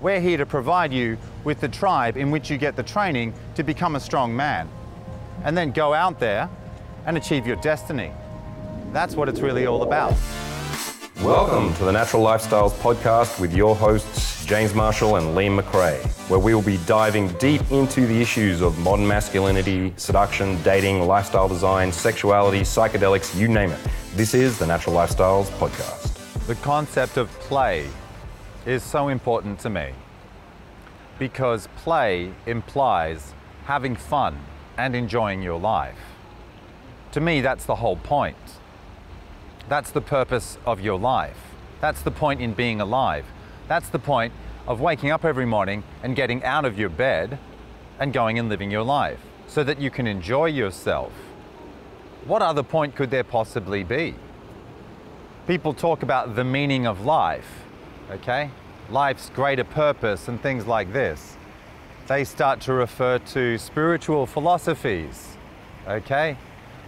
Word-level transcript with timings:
We're 0.00 0.20
here 0.20 0.36
to 0.38 0.44
provide 0.44 0.92
you 0.92 1.16
with 1.44 1.60
the 1.60 1.68
tribe 1.68 2.16
in 2.16 2.30
which 2.30 2.50
you 2.50 2.58
get 2.58 2.74
the 2.74 2.82
training 2.82 3.32
to 3.54 3.62
become 3.62 3.94
a 3.94 4.00
strong 4.00 4.34
man 4.34 4.68
and 5.44 5.56
then 5.56 5.70
go 5.70 5.94
out 5.94 6.18
there 6.18 6.50
and 7.06 7.16
achieve 7.16 7.46
your 7.46 7.56
destiny. 7.56 8.10
That's 8.92 9.14
what 9.14 9.28
it's 9.28 9.40
really 9.40 9.66
all 9.66 9.82
about. 9.82 10.14
Welcome 11.22 11.72
to 11.74 11.84
the 11.84 11.92
Natural 11.92 12.22
Lifestyles 12.22 12.72
Podcast 12.72 13.40
with 13.40 13.54
your 13.54 13.76
hosts, 13.76 14.44
James 14.44 14.74
Marshall 14.74 15.16
and 15.16 15.36
Liam 15.36 15.58
McRae, 15.58 16.04
where 16.28 16.40
we 16.40 16.54
will 16.54 16.62
be 16.62 16.78
diving 16.86 17.28
deep 17.38 17.62
into 17.70 18.06
the 18.06 18.20
issues 18.20 18.62
of 18.62 18.76
modern 18.80 19.06
masculinity, 19.06 19.94
seduction, 19.96 20.60
dating, 20.64 21.06
lifestyle 21.06 21.48
design, 21.48 21.92
sexuality, 21.92 22.60
psychedelics, 22.60 23.38
you 23.38 23.46
name 23.46 23.70
it. 23.70 23.80
This 24.16 24.34
is 24.34 24.58
the 24.58 24.66
Natural 24.66 24.96
Lifestyles 24.96 25.46
Podcast. 25.58 26.46
The 26.46 26.56
concept 26.56 27.16
of 27.16 27.30
play 27.40 27.86
is 28.66 28.82
so 28.82 29.08
important 29.08 29.60
to 29.60 29.70
me 29.70 29.92
because 31.18 31.68
play 31.76 32.32
implies 32.46 33.34
having 33.66 33.94
fun 33.94 34.38
and 34.76 34.96
enjoying 34.96 35.42
your 35.42 35.58
life. 35.58 35.98
To 37.12 37.20
me, 37.20 37.40
that's 37.40 37.64
the 37.64 37.76
whole 37.76 37.96
point. 37.96 38.36
That's 39.68 39.90
the 39.90 40.00
purpose 40.00 40.58
of 40.66 40.80
your 40.80 40.98
life. 40.98 41.38
That's 41.80 42.02
the 42.02 42.10
point 42.10 42.40
in 42.40 42.54
being 42.54 42.80
alive. 42.80 43.24
That's 43.68 43.88
the 43.88 43.98
point 43.98 44.32
of 44.66 44.80
waking 44.80 45.10
up 45.10 45.24
every 45.24 45.46
morning 45.46 45.84
and 46.02 46.16
getting 46.16 46.42
out 46.42 46.64
of 46.64 46.78
your 46.78 46.88
bed 46.88 47.38
and 47.98 48.12
going 48.12 48.38
and 48.38 48.48
living 48.48 48.70
your 48.70 48.82
life 48.82 49.20
so 49.46 49.62
that 49.62 49.80
you 49.80 49.90
can 49.90 50.06
enjoy 50.06 50.46
yourself. 50.46 51.12
What 52.24 52.42
other 52.42 52.62
point 52.62 52.96
could 52.96 53.10
there 53.10 53.24
possibly 53.24 53.84
be? 53.84 54.14
People 55.46 55.74
talk 55.74 56.02
about 56.02 56.34
the 56.34 56.44
meaning 56.44 56.86
of 56.86 57.04
life, 57.04 57.63
okay? 58.10 58.50
Life's 58.90 59.30
greater 59.30 59.64
purpose 59.64 60.28
and 60.28 60.40
things 60.40 60.66
like 60.66 60.92
this. 60.92 61.36
They 62.06 62.24
start 62.24 62.60
to 62.62 62.74
refer 62.74 63.18
to 63.18 63.56
spiritual 63.56 64.26
philosophies, 64.26 65.36
okay? 65.88 66.36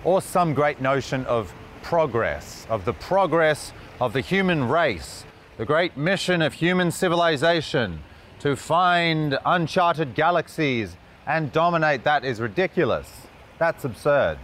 Or 0.04 0.20
some 0.20 0.52
great 0.52 0.80
notion 0.80 1.24
of 1.26 1.52
progress, 1.82 2.66
of 2.68 2.84
the 2.84 2.92
progress 2.92 3.72
of 4.00 4.12
the 4.12 4.20
human 4.20 4.68
race, 4.68 5.24
the 5.56 5.64
great 5.64 5.96
mission 5.96 6.42
of 6.42 6.52
human 6.52 6.90
civilization 6.90 8.00
to 8.40 8.56
find 8.56 9.38
uncharted 9.46 10.14
galaxies 10.14 10.96
and 11.26 11.50
dominate 11.50 12.04
that 12.04 12.24
is 12.24 12.40
ridiculous. 12.40 13.10
That's 13.58 13.84
absurd. 13.84 14.38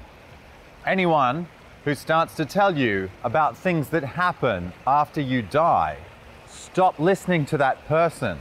Anyone 0.87 1.47
who 1.85 1.95
starts 1.95 2.35
to 2.37 2.47
tell 2.47 2.77
you 2.79 3.11
about 3.25 3.57
things 3.57 3.89
that 3.91 4.05
happen 4.05 4.73
after 4.87 5.21
you 5.21 5.43
die, 5.43 5.99
stop 6.63 6.99
listening 6.99 7.45
to 7.47 7.59
that 7.59 7.87
person. 7.87 8.39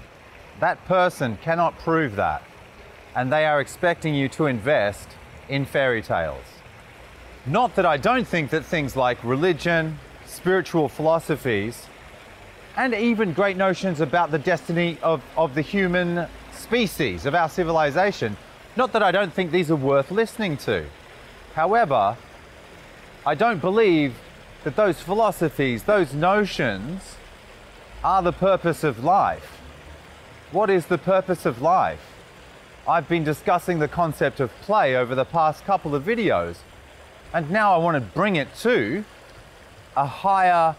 That 0.60 0.84
person 0.86 1.38
cannot 1.42 1.78
prove 1.80 2.16
that. 2.16 2.44
And 3.16 3.32
they 3.32 3.46
are 3.46 3.60
expecting 3.60 4.14
you 4.14 4.30
to 4.30 4.46
invest 4.46 5.10
in 5.50 5.66
fairy 5.66 6.02
tales. 6.02 6.46
Not 7.46 7.76
that 7.76 7.86
I 7.86 7.98
don't 7.98 8.28
think 8.28 8.52
that 8.52 8.64
things 8.64 8.96
like 8.96 9.24
religion, 9.24 9.98
spiritual 10.26 10.88
philosophies, 10.88 11.88
and 12.78 12.94
even 12.94 13.34
great 13.34 13.58
notions 13.58 14.00
about 14.00 14.32
the 14.32 14.40
destiny 14.40 14.98
of, 15.02 15.22
of 15.36 15.56
the 15.56 15.62
human 15.62 16.28
species, 16.54 17.26
of 17.26 17.36
our 17.36 17.50
civilization, 17.50 18.38
not 18.78 18.94
that 18.94 19.04
I 19.04 19.12
don't 19.12 19.34
think 19.34 19.52
these 19.52 19.70
are 19.72 19.76
worth 19.76 20.12
listening 20.12 20.56
to. 20.58 20.86
However, 21.56 22.16
I 23.26 23.36
don't 23.36 23.60
believe 23.60 24.16
that 24.64 24.76
those 24.76 25.02
philosophies, 25.02 25.84
those 25.84 26.14
notions, 26.14 27.16
are 28.04 28.24
the 28.24 28.32
purpose 28.32 28.84
of 28.84 29.04
life. 29.04 29.62
What 30.52 30.72
is 30.72 30.88
the 30.88 30.98
purpose 30.98 31.46
of 31.46 31.62
life? 31.62 32.02
I've 32.88 33.08
been 33.08 33.24
discussing 33.24 33.78
the 33.78 33.88
concept 33.88 34.40
of 34.40 34.52
play 34.62 34.96
over 34.96 35.14
the 35.14 35.24
past 35.24 35.64
couple 35.66 35.94
of 35.94 36.04
videos. 36.04 36.58
And 37.32 37.52
now 37.52 37.76
I 37.76 37.78
want 37.78 37.96
to 37.96 38.02
bring 38.02 38.38
it 38.38 38.56
to 38.62 39.06
a 39.96 40.08
higher 40.08 40.76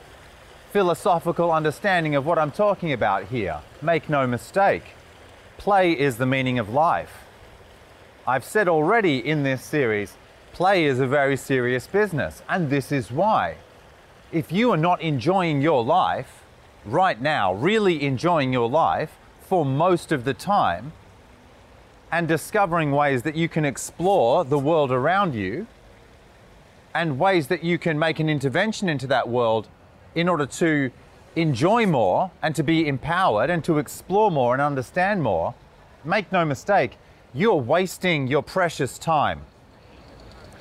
philosophical 0.73 1.53
understanding 1.53 2.17
of 2.17 2.27
what 2.27 2.39
I'm 2.39 2.51
talking 2.51 2.93
about 2.93 3.27
here. 3.27 3.61
Make 3.81 4.09
no 4.09 4.27
mistake, 4.27 4.83
play 5.59 5.93
is 5.93 6.17
the 6.17 6.27
meaning 6.27 6.59
of 6.59 6.71
life. 6.71 7.25
I've 8.27 8.45
said 8.45 8.69
already 8.69 9.19
in 9.19 9.45
this 9.45 9.63
series, 9.63 10.17
play 10.53 10.85
is 10.85 10.99
a 10.99 11.07
very 11.07 11.37
serious 11.37 11.87
business, 11.87 12.43
and 12.49 12.69
this 12.69 12.91
is 12.91 13.13
why. 13.13 13.57
If 14.33 14.51
you 14.51 14.73
are 14.73 14.77
not 14.77 15.01
enjoying 15.01 15.63
your 15.63 15.85
life 15.85 16.42
right 16.85 17.21
now, 17.21 17.55
really 17.55 18.03
enjoying 18.03 18.53
your 18.53 18.69
life 18.69 19.17
for 19.41 19.65
most 19.65 20.13
of 20.13 20.25
the 20.25 20.35
time, 20.35 20.93
and 22.11 22.29
discovering 22.29 22.93
ways 22.93 23.23
that 23.23 23.35
you 23.35 23.49
can 23.49 23.65
explore 23.65 24.45
the 24.45 24.59
world 24.59 24.91
around 24.91 25.35
you, 25.35 25.67
and 26.95 27.19
ways 27.19 27.47
that 27.49 27.65
you 27.65 27.79
can 27.79 27.99
make 27.99 28.21
an 28.21 28.29
intervention 28.29 28.89
into 28.89 29.07
that 29.07 29.29
world 29.29 29.69
in 30.15 30.29
order 30.29 30.45
to 30.45 30.91
enjoy 31.37 31.87
more 31.87 32.31
and 32.43 32.55
to 32.55 32.63
be 32.63 32.87
empowered 32.87 33.49
and 33.49 33.65
to 33.65 33.79
explore 33.79 34.31
more 34.31 34.55
and 34.55 34.61
understand 34.61 35.23
more, 35.23 35.55
make 36.05 36.31
no 36.31 36.45
mistake, 36.45 36.99
you're 37.33 37.55
wasting 37.55 38.27
your 38.27 38.43
precious 38.43 38.99
time. 38.99 39.41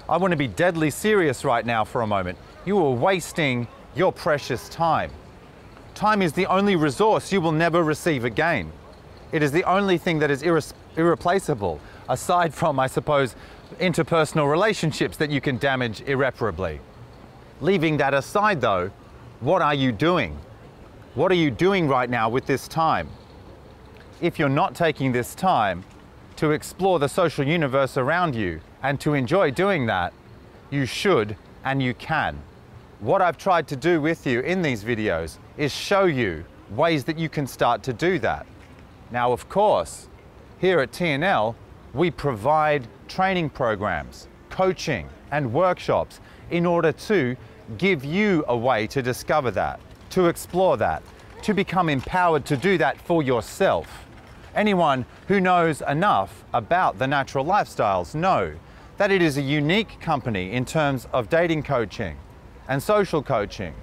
I 0.07 0.17
want 0.17 0.31
to 0.31 0.37
be 0.37 0.47
deadly 0.47 0.89
serious 0.89 1.43
right 1.43 1.65
now 1.65 1.83
for 1.83 2.01
a 2.01 2.07
moment. 2.07 2.37
You 2.65 2.77
are 2.77 2.91
wasting 2.91 3.67
your 3.95 4.13
precious 4.13 4.69
time. 4.69 5.11
Time 5.95 6.21
is 6.21 6.33
the 6.33 6.45
only 6.47 6.75
resource 6.75 7.31
you 7.31 7.41
will 7.41 7.51
never 7.51 7.83
receive 7.83 8.25
again. 8.25 8.71
It 9.31 9.43
is 9.43 9.51
the 9.51 9.63
only 9.63 9.97
thing 9.97 10.19
that 10.19 10.31
is 10.31 10.43
irre- 10.43 10.73
irreplaceable, 10.97 11.79
aside 12.09 12.53
from, 12.53 12.79
I 12.79 12.87
suppose, 12.87 13.35
interpersonal 13.79 14.49
relationships 14.49 15.17
that 15.17 15.29
you 15.29 15.41
can 15.41 15.57
damage 15.57 16.01
irreparably. 16.01 16.79
Leaving 17.61 17.97
that 17.97 18.13
aside, 18.13 18.61
though, 18.61 18.91
what 19.39 19.61
are 19.61 19.73
you 19.73 19.91
doing? 19.91 20.37
What 21.13 21.31
are 21.31 21.35
you 21.35 21.51
doing 21.51 21.87
right 21.87 22.09
now 22.09 22.29
with 22.29 22.45
this 22.45 22.67
time? 22.67 23.09
If 24.21 24.39
you're 24.39 24.49
not 24.49 24.75
taking 24.75 25.11
this 25.11 25.35
time 25.35 25.83
to 26.37 26.51
explore 26.51 26.99
the 26.99 27.09
social 27.09 27.45
universe 27.45 27.97
around 27.97 28.35
you 28.35 28.61
and 28.81 28.99
to 29.01 29.13
enjoy 29.13 29.51
doing 29.51 29.85
that, 29.87 30.13
you 30.69 30.85
should 30.85 31.35
and 31.63 31.81
you 31.81 31.93
can. 31.93 32.41
What 33.01 33.19
I've 33.19 33.39
tried 33.39 33.67
to 33.69 33.75
do 33.75 33.99
with 33.99 34.27
you 34.27 34.41
in 34.41 34.61
these 34.61 34.83
videos 34.83 35.39
is 35.57 35.73
show 35.73 36.05
you 36.05 36.45
ways 36.69 37.03
that 37.05 37.17
you 37.17 37.29
can 37.29 37.47
start 37.47 37.81
to 37.83 37.93
do 37.93 38.19
that. 38.19 38.45
Now, 39.09 39.31
of 39.31 39.49
course, 39.49 40.07
here 40.59 40.79
at 40.81 40.91
TNL, 40.91 41.55
we 41.95 42.11
provide 42.11 42.87
training 43.07 43.49
programs, 43.49 44.27
coaching, 44.51 45.09
and 45.31 45.51
workshops 45.51 46.19
in 46.51 46.63
order 46.63 46.91
to 46.91 47.35
give 47.79 48.05
you 48.05 48.45
a 48.47 48.55
way 48.55 48.85
to 48.85 49.01
discover 49.01 49.49
that, 49.49 49.79
to 50.11 50.27
explore 50.27 50.77
that, 50.77 51.01
to 51.41 51.55
become 51.55 51.89
empowered 51.89 52.45
to 52.45 52.55
do 52.55 52.77
that 52.77 53.01
for 53.01 53.23
yourself. 53.23 54.05
Anyone 54.53 55.07
who 55.27 55.41
knows 55.41 55.81
enough 55.87 56.43
about 56.53 56.99
the 56.99 57.07
natural 57.07 57.45
lifestyles 57.45 58.13
know 58.13 58.53
that 58.97 59.09
it 59.09 59.23
is 59.23 59.37
a 59.37 59.41
unique 59.41 59.99
company 60.01 60.51
in 60.51 60.65
terms 60.65 61.07
of 61.11 61.29
dating 61.29 61.63
coaching 61.63 62.15
and 62.71 62.81
social 62.81 63.21
coaching 63.21 63.73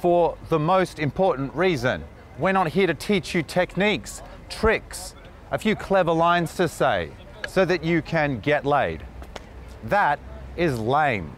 for 0.00 0.36
the 0.48 0.58
most 0.58 0.98
important 0.98 1.54
reason. 1.54 2.02
We're 2.40 2.50
not 2.50 2.66
here 2.66 2.88
to 2.88 2.94
teach 2.94 3.36
you 3.36 3.44
techniques, 3.44 4.20
tricks, 4.48 5.14
a 5.52 5.58
few 5.58 5.76
clever 5.76 6.10
lines 6.10 6.56
to 6.56 6.66
say 6.66 7.12
so 7.46 7.64
that 7.64 7.84
you 7.84 8.02
can 8.02 8.40
get 8.40 8.66
laid. 8.66 9.04
That 9.84 10.18
is 10.56 10.76
lame. 10.76 11.36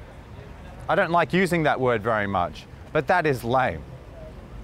I 0.89 0.95
don't 0.95 1.11
like 1.11 1.35
using 1.35 1.63
that 1.65 1.79
word 1.79 2.03
very 2.03 2.27
much, 2.27 2.65
but 2.95 3.07
that 3.09 3.27
is 3.27 3.45
lame. 3.45 3.83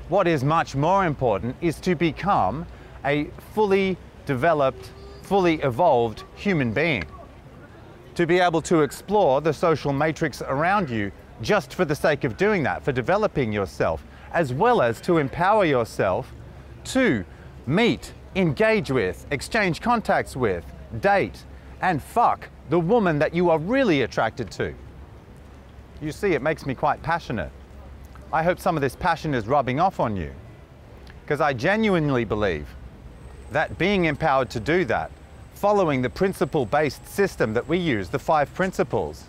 What 0.08 0.26
is 0.26 0.42
much 0.42 0.74
more 0.74 1.04
important 1.04 1.54
is 1.60 1.78
to 1.80 1.94
become 1.94 2.66
a 3.04 3.24
fully 3.52 3.98
developed, 4.24 4.92
fully 5.24 5.56
evolved 5.56 6.24
human 6.36 6.72
being. 6.72 7.04
To 8.14 8.26
be 8.26 8.38
able 8.38 8.62
to 8.62 8.80
explore 8.80 9.42
the 9.42 9.52
social 9.52 9.92
matrix 9.92 10.40
around 10.40 10.88
you 10.88 11.12
just 11.42 11.74
for 11.74 11.84
the 11.84 11.94
sake 11.94 12.24
of 12.24 12.36
doing 12.36 12.62
that, 12.64 12.84
for 12.84 12.92
developing 12.92 13.52
yourself, 13.52 14.04
as 14.32 14.52
well 14.52 14.82
as 14.82 15.00
to 15.02 15.18
empower 15.18 15.64
yourself 15.64 16.32
to 16.84 17.24
meet, 17.66 18.12
engage 18.36 18.90
with, 18.90 19.26
exchange 19.30 19.80
contacts 19.80 20.36
with, 20.36 20.64
date, 21.00 21.44
and 21.82 22.02
fuck 22.02 22.48
the 22.68 22.78
woman 22.78 23.18
that 23.18 23.34
you 23.34 23.50
are 23.50 23.58
really 23.58 24.02
attracted 24.02 24.50
to. 24.52 24.74
You 26.00 26.12
see, 26.12 26.32
it 26.32 26.42
makes 26.42 26.66
me 26.66 26.74
quite 26.74 27.02
passionate. 27.02 27.50
I 28.32 28.42
hope 28.42 28.60
some 28.60 28.76
of 28.76 28.80
this 28.80 28.96
passion 28.96 29.34
is 29.34 29.46
rubbing 29.46 29.80
off 29.80 30.00
on 30.00 30.16
you. 30.16 30.32
Because 31.22 31.40
I 31.40 31.52
genuinely 31.52 32.24
believe 32.24 32.66
that 33.50 33.76
being 33.78 34.04
empowered 34.04 34.50
to 34.50 34.60
do 34.60 34.84
that, 34.86 35.10
following 35.54 36.00
the 36.00 36.10
principle 36.10 36.64
based 36.64 37.06
system 37.06 37.52
that 37.54 37.68
we 37.68 37.76
use, 37.76 38.08
the 38.08 38.18
five 38.18 38.52
principles, 38.54 39.24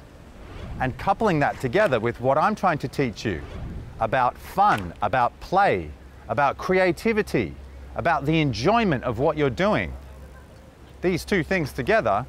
and 0.82 0.98
coupling 0.98 1.40
that 1.40 1.62
together 1.62 2.00
with 2.00 2.20
what 2.20 2.38
I'm 2.38 2.56
trying 2.56 2.80
to 2.80 2.88
teach 2.88 3.24
you 3.24 3.42
about 4.00 4.36
fun, 4.36 4.94
about 5.04 5.40
play, 5.40 5.92
about 6.28 6.58
creativity, 6.58 7.54
about 7.96 8.26
the 8.26 8.42
enjoyment 8.42 9.04
of 9.04 9.20
what 9.20 9.38
you're 9.38 9.52
doing. 9.52 9.94
These 11.02 11.24
two 11.24 11.44
things 11.44 11.72
together, 11.72 12.26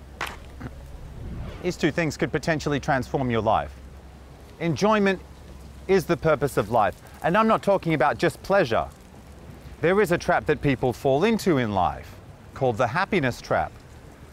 these 1.62 1.76
two 1.76 1.90
things 1.90 2.18
could 2.18 2.30
potentially 2.30 2.78
transform 2.78 3.30
your 3.30 3.40
life. 3.40 3.72
Enjoyment 4.60 5.18
is 5.88 6.04
the 6.04 6.16
purpose 6.16 6.58
of 6.58 6.70
life. 6.70 6.94
And 7.22 7.38
I'm 7.38 7.48
not 7.48 7.62
talking 7.62 7.94
about 7.94 8.18
just 8.18 8.42
pleasure. 8.42 8.86
There 9.80 10.00
is 10.02 10.12
a 10.12 10.18
trap 10.18 10.44
that 10.46 10.60
people 10.60 10.92
fall 10.92 11.24
into 11.24 11.56
in 11.56 11.72
life 11.72 12.14
called 12.52 12.76
the 12.76 12.86
happiness 12.86 13.40
trap. 13.40 13.72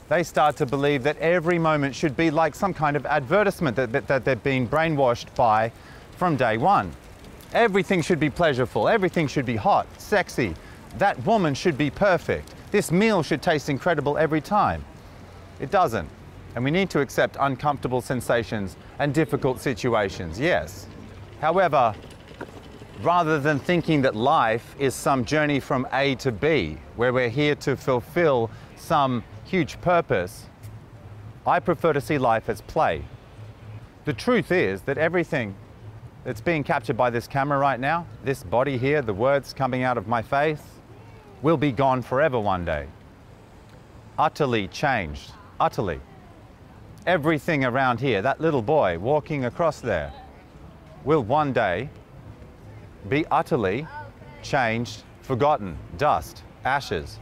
They 0.09 0.23
start 0.23 0.57
to 0.57 0.65
believe 0.65 1.03
that 1.03 1.17
every 1.19 1.59
moment 1.59 1.93
should 1.93 2.17
be 2.17 2.31
like 2.31 2.55
some 2.55 2.73
kind 2.73 2.97
of 2.97 3.05
advertisement 3.05 3.75
that, 3.75 3.91
that, 3.91 4.07
that 4.07 4.25
they've 4.25 4.43
been 4.43 4.67
brainwashed 4.67 5.33
by 5.35 5.71
from 6.17 6.35
day 6.35 6.57
one. 6.57 6.91
Everything 7.53 8.01
should 8.01 8.19
be 8.19 8.31
pleasurable, 8.31 8.89
everything 8.89 9.27
should 9.27 9.45
be 9.45 9.55
hot, 9.55 9.87
sexy. 9.99 10.55
That 10.97 11.23
woman 11.25 11.53
should 11.53 11.77
be 11.77 11.91
perfect. 11.91 12.53
This 12.71 12.91
meal 12.91 13.21
should 13.21 13.43
taste 13.43 13.69
incredible 13.69 14.17
every 14.17 14.41
time. 14.41 14.83
It 15.59 15.69
doesn't. 15.69 16.09
And 16.55 16.63
we 16.63 16.71
need 16.71 16.89
to 16.89 17.01
accept 17.01 17.37
uncomfortable 17.39 18.01
sensations 18.01 18.77
and 18.97 19.13
difficult 19.13 19.61
situations, 19.61 20.39
yes. 20.39 20.87
However, 21.39 21.93
rather 23.03 23.39
than 23.39 23.59
thinking 23.59 24.01
that 24.01 24.15
life 24.15 24.75
is 24.79 24.95
some 24.95 25.23
journey 25.23 25.59
from 25.59 25.87
A 25.93 26.15
to 26.15 26.31
B, 26.31 26.77
where 26.95 27.13
we're 27.13 27.29
here 27.29 27.53
to 27.55 27.77
fulfill 27.77 28.49
some 28.75 29.23
huge 29.49 29.81
purpose, 29.81 30.45
I 31.45 31.59
prefer 31.59 31.93
to 31.93 32.01
see 32.01 32.19
life 32.19 32.49
as 32.49 32.61
play. 32.61 33.03
The 34.05 34.13
truth 34.13 34.51
is 34.51 34.81
that 34.83 34.99
everything 34.99 35.55
that's 36.23 36.41
being 36.41 36.63
captured 36.63 36.95
by 36.95 37.09
this 37.09 37.27
camera 37.27 37.57
right 37.57 37.79
now, 37.79 38.05
this 38.23 38.43
body 38.43 38.77
here, 38.77 39.01
the 39.01 39.13
words 39.13 39.51
coming 39.53 39.81
out 39.81 39.97
of 39.97 40.07
my 40.07 40.21
face, 40.21 40.61
will 41.41 41.57
be 41.57 41.71
gone 41.71 42.03
forever 42.03 42.39
one 42.39 42.63
day. 42.63 42.85
Utterly 44.19 44.67
changed, 44.67 45.31
utterly. 45.59 45.99
Everything 47.07 47.65
around 47.65 47.99
here, 47.99 48.21
that 48.21 48.39
little 48.39 48.61
boy 48.61 48.99
walking 48.99 49.45
across 49.45 49.81
there, 49.81 50.13
will 51.05 51.23
one 51.23 51.53
day 51.53 51.89
be 53.07 53.25
utterly 53.31 53.87
changed, 54.43 55.03
forgotten, 55.21 55.77
dust, 55.97 56.43
ashes. 56.65 57.19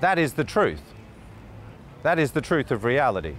That 0.00 0.18
is 0.18 0.32
the 0.32 0.44
truth. 0.44 0.93
That 2.04 2.18
is 2.18 2.32
the 2.32 2.42
truth 2.42 2.70
of 2.70 2.84
reality. 2.84 3.34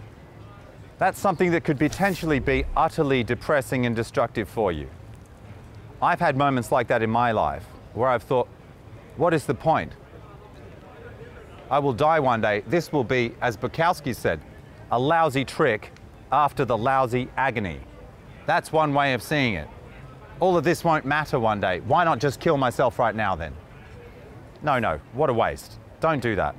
That's 0.98 1.20
something 1.20 1.52
that 1.52 1.64
could 1.64 1.78
potentially 1.78 2.40
be 2.40 2.66
utterly 2.76 3.24
depressing 3.24 3.86
and 3.86 3.96
destructive 3.96 4.50
for 4.50 4.72
you. 4.72 4.90
I've 6.02 6.20
had 6.20 6.36
moments 6.36 6.72
like 6.72 6.88
that 6.88 7.04
in 7.04 7.12
my 7.12 7.32
life 7.32 7.64
where 7.94 8.10
I've 8.10 8.24
thought, 8.24 8.48
what 9.18 9.36
is 9.36 9.46
the 9.46 9.54
point? 9.54 9.92
I 11.70 11.78
will 11.78 11.94
die 11.94 12.20
one 12.20 12.42
day. 12.42 12.64
This 12.66 12.92
will 12.92 13.04
be, 13.04 13.36
as 13.40 13.56
Bukowski 13.56 14.16
said, 14.16 14.42
a 14.92 14.98
lousy 15.00 15.46
trick 15.46 15.92
after 16.32 16.66
the 16.66 16.76
lousy 16.76 17.30
agony. 17.38 17.82
That's 18.48 18.72
one 18.72 18.96
way 18.96 19.14
of 19.14 19.22
seeing 19.22 19.54
it. 19.54 19.68
All 20.40 20.58
of 20.58 20.64
this 20.64 20.84
won't 20.84 21.06
matter 21.06 21.40
one 21.40 21.60
day. 21.60 21.82
Why 21.82 22.04
not 22.04 22.18
just 22.18 22.40
kill 22.40 22.58
myself 22.58 22.98
right 22.98 23.16
now 23.16 23.36
then? 23.36 23.54
No, 24.64 24.80
no, 24.80 25.00
what 25.14 25.30
a 25.30 25.34
waste. 25.34 25.74
Don't 26.00 26.20
do 26.20 26.36
that. 26.36 26.56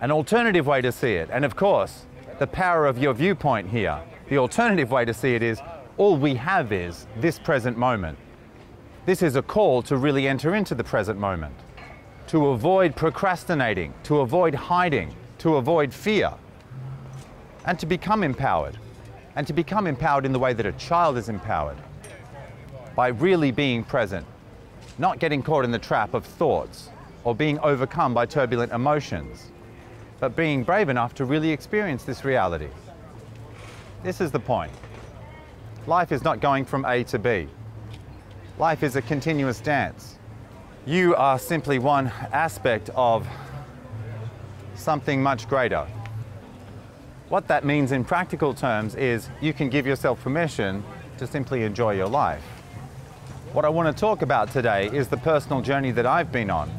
An 0.00 0.12
alternative 0.12 0.64
way 0.64 0.80
to 0.80 0.92
see 0.92 1.14
it, 1.14 1.28
and 1.32 1.44
of 1.44 1.56
course, 1.56 2.06
the 2.38 2.46
power 2.46 2.86
of 2.86 2.98
your 2.98 3.12
viewpoint 3.12 3.68
here, 3.68 4.00
the 4.28 4.38
alternative 4.38 4.92
way 4.92 5.04
to 5.04 5.12
see 5.12 5.34
it 5.34 5.42
is 5.42 5.60
all 5.96 6.16
we 6.16 6.36
have 6.36 6.70
is 6.70 7.08
this 7.16 7.36
present 7.36 7.76
moment. 7.76 8.16
This 9.06 9.22
is 9.22 9.34
a 9.34 9.42
call 9.42 9.82
to 9.82 9.96
really 9.96 10.28
enter 10.28 10.54
into 10.54 10.76
the 10.76 10.84
present 10.84 11.18
moment, 11.18 11.54
to 12.28 12.48
avoid 12.48 12.94
procrastinating, 12.94 13.92
to 14.04 14.20
avoid 14.20 14.54
hiding, 14.54 15.12
to 15.38 15.56
avoid 15.56 15.92
fear, 15.92 16.32
and 17.64 17.76
to 17.80 17.86
become 17.86 18.22
empowered. 18.22 18.78
And 19.34 19.46
to 19.48 19.52
become 19.52 19.86
empowered 19.86 20.24
in 20.24 20.32
the 20.32 20.38
way 20.38 20.52
that 20.52 20.66
a 20.66 20.72
child 20.72 21.16
is 21.16 21.28
empowered. 21.28 21.76
By 22.94 23.08
really 23.08 23.52
being 23.52 23.84
present, 23.84 24.26
not 24.98 25.18
getting 25.20 25.42
caught 25.42 25.64
in 25.64 25.70
the 25.70 25.78
trap 25.78 26.14
of 26.14 26.24
thoughts 26.24 26.90
or 27.22 27.34
being 27.34 27.58
overcome 27.60 28.14
by 28.14 28.26
turbulent 28.26 28.72
emotions 28.72 29.50
but 30.20 30.34
being 30.34 30.64
brave 30.64 30.88
enough 30.88 31.14
to 31.14 31.24
really 31.24 31.50
experience 31.50 32.04
this 32.04 32.24
reality. 32.24 32.68
This 34.02 34.20
is 34.20 34.30
the 34.30 34.40
point. 34.40 34.72
Life 35.86 36.12
is 36.12 36.22
not 36.22 36.40
going 36.40 36.64
from 36.64 36.84
A 36.84 37.04
to 37.04 37.18
B. 37.18 37.48
Life 38.58 38.82
is 38.82 38.96
a 38.96 39.02
continuous 39.02 39.60
dance. 39.60 40.18
You 40.86 41.14
are 41.16 41.38
simply 41.38 41.78
one 41.78 42.08
aspect 42.32 42.90
of 42.94 43.26
something 44.74 45.22
much 45.22 45.48
greater. 45.48 45.86
What 47.28 47.46
that 47.48 47.64
means 47.64 47.92
in 47.92 48.04
practical 48.04 48.54
terms 48.54 48.94
is 48.94 49.28
you 49.40 49.52
can 49.52 49.68
give 49.68 49.86
yourself 49.86 50.22
permission 50.22 50.82
to 51.18 51.26
simply 51.26 51.62
enjoy 51.62 51.94
your 51.94 52.08
life. 52.08 52.42
What 53.52 53.64
I 53.64 53.68
want 53.68 53.94
to 53.94 53.98
talk 53.98 54.22
about 54.22 54.50
today 54.50 54.86
is 54.86 55.08
the 55.08 55.16
personal 55.16 55.60
journey 55.60 55.90
that 55.92 56.06
I've 56.06 56.32
been 56.32 56.50
on. 56.50 56.70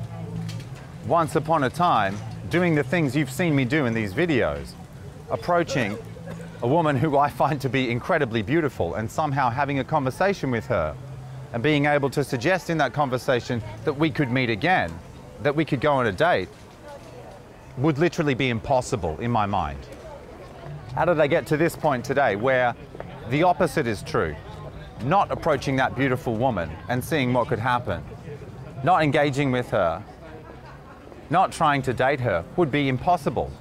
Once 1.06 1.36
upon 1.36 1.64
a 1.64 1.70
time, 1.70 2.18
doing 2.50 2.74
the 2.74 2.84
things 2.84 3.16
you've 3.16 3.32
seen 3.32 3.56
me 3.56 3.64
do 3.64 3.86
in 3.86 3.94
these 3.94 4.14
videos, 4.14 4.72
approaching 5.30 5.98
a 6.62 6.68
woman 6.68 6.96
who 6.96 7.18
I 7.18 7.30
find 7.30 7.62
to 7.62 7.70
be 7.70 7.92
incredibly 7.92 8.42
beautiful 8.42 8.96
and 8.96 9.10
somehow 9.10 9.50
having 9.50 9.80
a 9.80 9.84
conversation 9.84 10.50
with 10.50 10.66
her 10.66 10.96
and 11.54 11.62
being 11.62 11.86
able 11.86 12.10
to 12.10 12.24
suggest 12.24 12.70
in 12.70 12.78
that 12.80 12.92
conversation 12.92 13.62
that 13.86 13.94
we 13.94 14.10
could 14.10 14.32
meet 14.32 14.50
again, 14.50 14.92
that 15.44 15.56
we 15.56 15.64
could 15.64 15.80
go 15.80 15.94
on 15.94 16.08
a 16.08 16.12
date, 16.12 16.50
would 17.78 17.98
literally 17.98 18.34
be 18.34 18.50
impossible 18.50 19.18
in 19.20 19.32
my 19.32 19.46
mind. 19.46 19.80
How 20.96 21.06
did 21.06 21.20
I 21.20 21.28
get 21.28 21.46
to 21.48 21.58
this 21.58 21.76
point 21.76 22.04
today 22.04 22.36
where 22.36 22.76
the 23.30 23.44
opposite 23.44 23.88
is 23.88 24.02
true? 24.02 24.36
Not 25.04 25.32
approaching 25.32 25.76
that 25.78 25.96
beautiful 25.96 26.36
woman 26.36 26.70
and 26.90 27.04
seeing 27.04 27.32
what 27.32 27.48
could 27.48 27.60
happen, 27.60 28.04
not 28.84 29.04
engaging 29.04 29.52
with 29.52 29.70
her, 29.70 30.04
not 31.30 31.52
trying 31.52 31.82
to 31.84 31.94
date 31.94 32.20
her 32.20 32.44
would 32.56 32.72
be 32.72 32.90
impossible. 32.90 33.52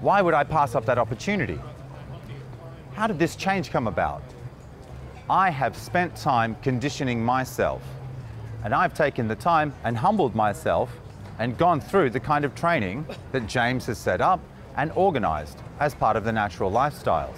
Why 0.00 0.20
would 0.20 0.34
I 0.34 0.44
pass 0.44 0.74
up 0.74 0.84
that 0.86 0.98
opportunity? 0.98 1.58
How 2.94 3.06
did 3.06 3.18
this 3.18 3.36
change 3.36 3.70
come 3.70 3.86
about? 3.86 4.22
I 5.30 5.50
have 5.50 5.76
spent 5.76 6.14
time 6.16 6.56
conditioning 6.62 7.24
myself, 7.24 7.82
and 8.64 8.74
I've 8.74 8.92
taken 8.92 9.28
the 9.28 9.36
time 9.36 9.72
and 9.84 9.96
humbled 9.96 10.34
myself 10.34 10.90
and 11.38 11.56
gone 11.56 11.80
through 11.80 12.10
the 12.10 12.20
kind 12.20 12.44
of 12.44 12.54
training 12.54 13.06
that 13.32 13.46
James 13.46 13.86
has 13.86 13.98
set 13.98 14.20
up 14.20 14.40
and 14.76 14.92
organized 14.92 15.58
as 15.80 15.94
part 15.94 16.16
of 16.16 16.24
the 16.24 16.32
natural 16.32 16.70
lifestyles. 16.70 17.36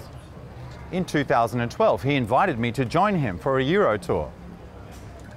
In 0.92 1.04
2012, 1.04 2.02
he 2.02 2.14
invited 2.14 2.58
me 2.58 2.72
to 2.72 2.84
join 2.84 3.16
him 3.16 3.38
for 3.38 3.58
a 3.58 3.64
Euro 3.64 3.96
tour. 3.96 4.32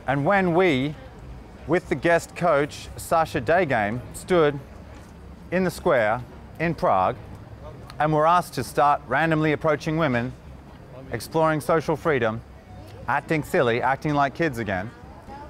And 0.07 0.25
when 0.25 0.53
we 0.53 0.95
with 1.67 1.89
the 1.89 1.95
guest 1.95 2.35
coach, 2.35 2.87
Sasha 2.95 3.41
Daygame, 3.41 3.99
stood 4.13 4.57
in 5.51 5.63
the 5.63 5.71
square 5.71 6.21
in 6.59 6.73
Prague 6.73 7.17
and 7.99 8.13
were 8.13 8.25
asked 8.25 8.53
to 8.53 8.63
start 8.63 9.01
randomly 9.07 9.51
approaching 9.51 9.97
women, 9.97 10.31
exploring 11.11 11.59
social 11.59 11.95
freedom, 11.95 12.41
acting 13.07 13.43
silly, 13.43 13.81
acting 13.81 14.13
like 14.13 14.33
kids 14.33 14.59
again. 14.59 14.89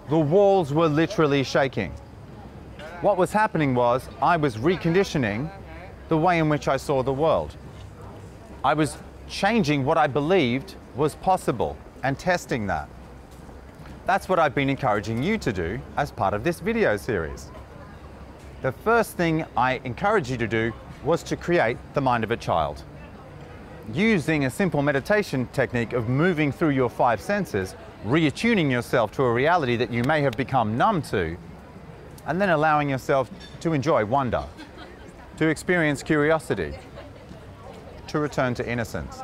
The 0.09 0.17
walls 0.17 0.73
were 0.73 0.87
literally 0.87 1.43
shaking. 1.43 1.91
What 3.01 3.17
was 3.17 3.31
happening 3.31 3.75
was 3.75 4.09
I 4.21 4.37
was 4.37 4.57
reconditioning 4.57 5.51
the 6.09 6.17
way 6.17 6.39
in 6.39 6.49
which 6.49 6.67
I 6.67 6.77
saw 6.77 7.03
the 7.03 7.13
world. 7.13 7.55
I 8.63 8.73
was 8.73 8.97
changing 9.27 9.85
what 9.85 9.97
I 9.97 10.07
believed 10.07 10.75
was 10.95 11.15
possible 11.15 11.77
and 12.03 12.17
testing 12.17 12.67
that. 12.67 12.89
That's 14.07 14.29
what 14.29 14.39
I've 14.39 14.55
been 14.55 14.69
encouraging 14.69 15.21
you 15.21 15.37
to 15.39 15.51
do 15.51 15.81
as 15.97 16.11
part 16.11 16.33
of 16.33 16.45
this 16.45 16.61
video 16.61 16.95
series. 16.95 17.51
The 18.61 18.71
first 18.71 19.17
thing 19.17 19.45
I 19.57 19.81
encourage 19.83 20.31
you 20.31 20.37
to 20.37 20.47
do 20.47 20.71
was 21.03 21.21
to 21.23 21.35
create 21.35 21.77
the 21.93 21.99
mind 21.99 22.23
of 22.23 22.31
a 22.31 22.37
child. 22.37 22.83
Using 23.93 24.45
a 24.45 24.49
simple 24.49 24.81
meditation 24.81 25.45
technique 25.51 25.91
of 25.91 26.07
moving 26.07 26.53
through 26.53 26.69
your 26.69 26.89
five 26.89 27.19
senses, 27.19 27.75
reattuning 28.05 28.71
yourself 28.71 29.11
to 29.11 29.23
a 29.23 29.33
reality 29.33 29.75
that 29.75 29.91
you 29.91 30.05
may 30.05 30.21
have 30.21 30.37
become 30.37 30.77
numb 30.77 31.01
to, 31.01 31.35
and 32.27 32.39
then 32.39 32.51
allowing 32.51 32.89
yourself 32.89 33.29
to 33.59 33.73
enjoy 33.73 34.05
wonder, 34.05 34.45
to 35.35 35.49
experience 35.49 36.01
curiosity, 36.01 36.73
to 38.07 38.19
return 38.19 38.53
to 38.53 38.65
innocence. 38.65 39.19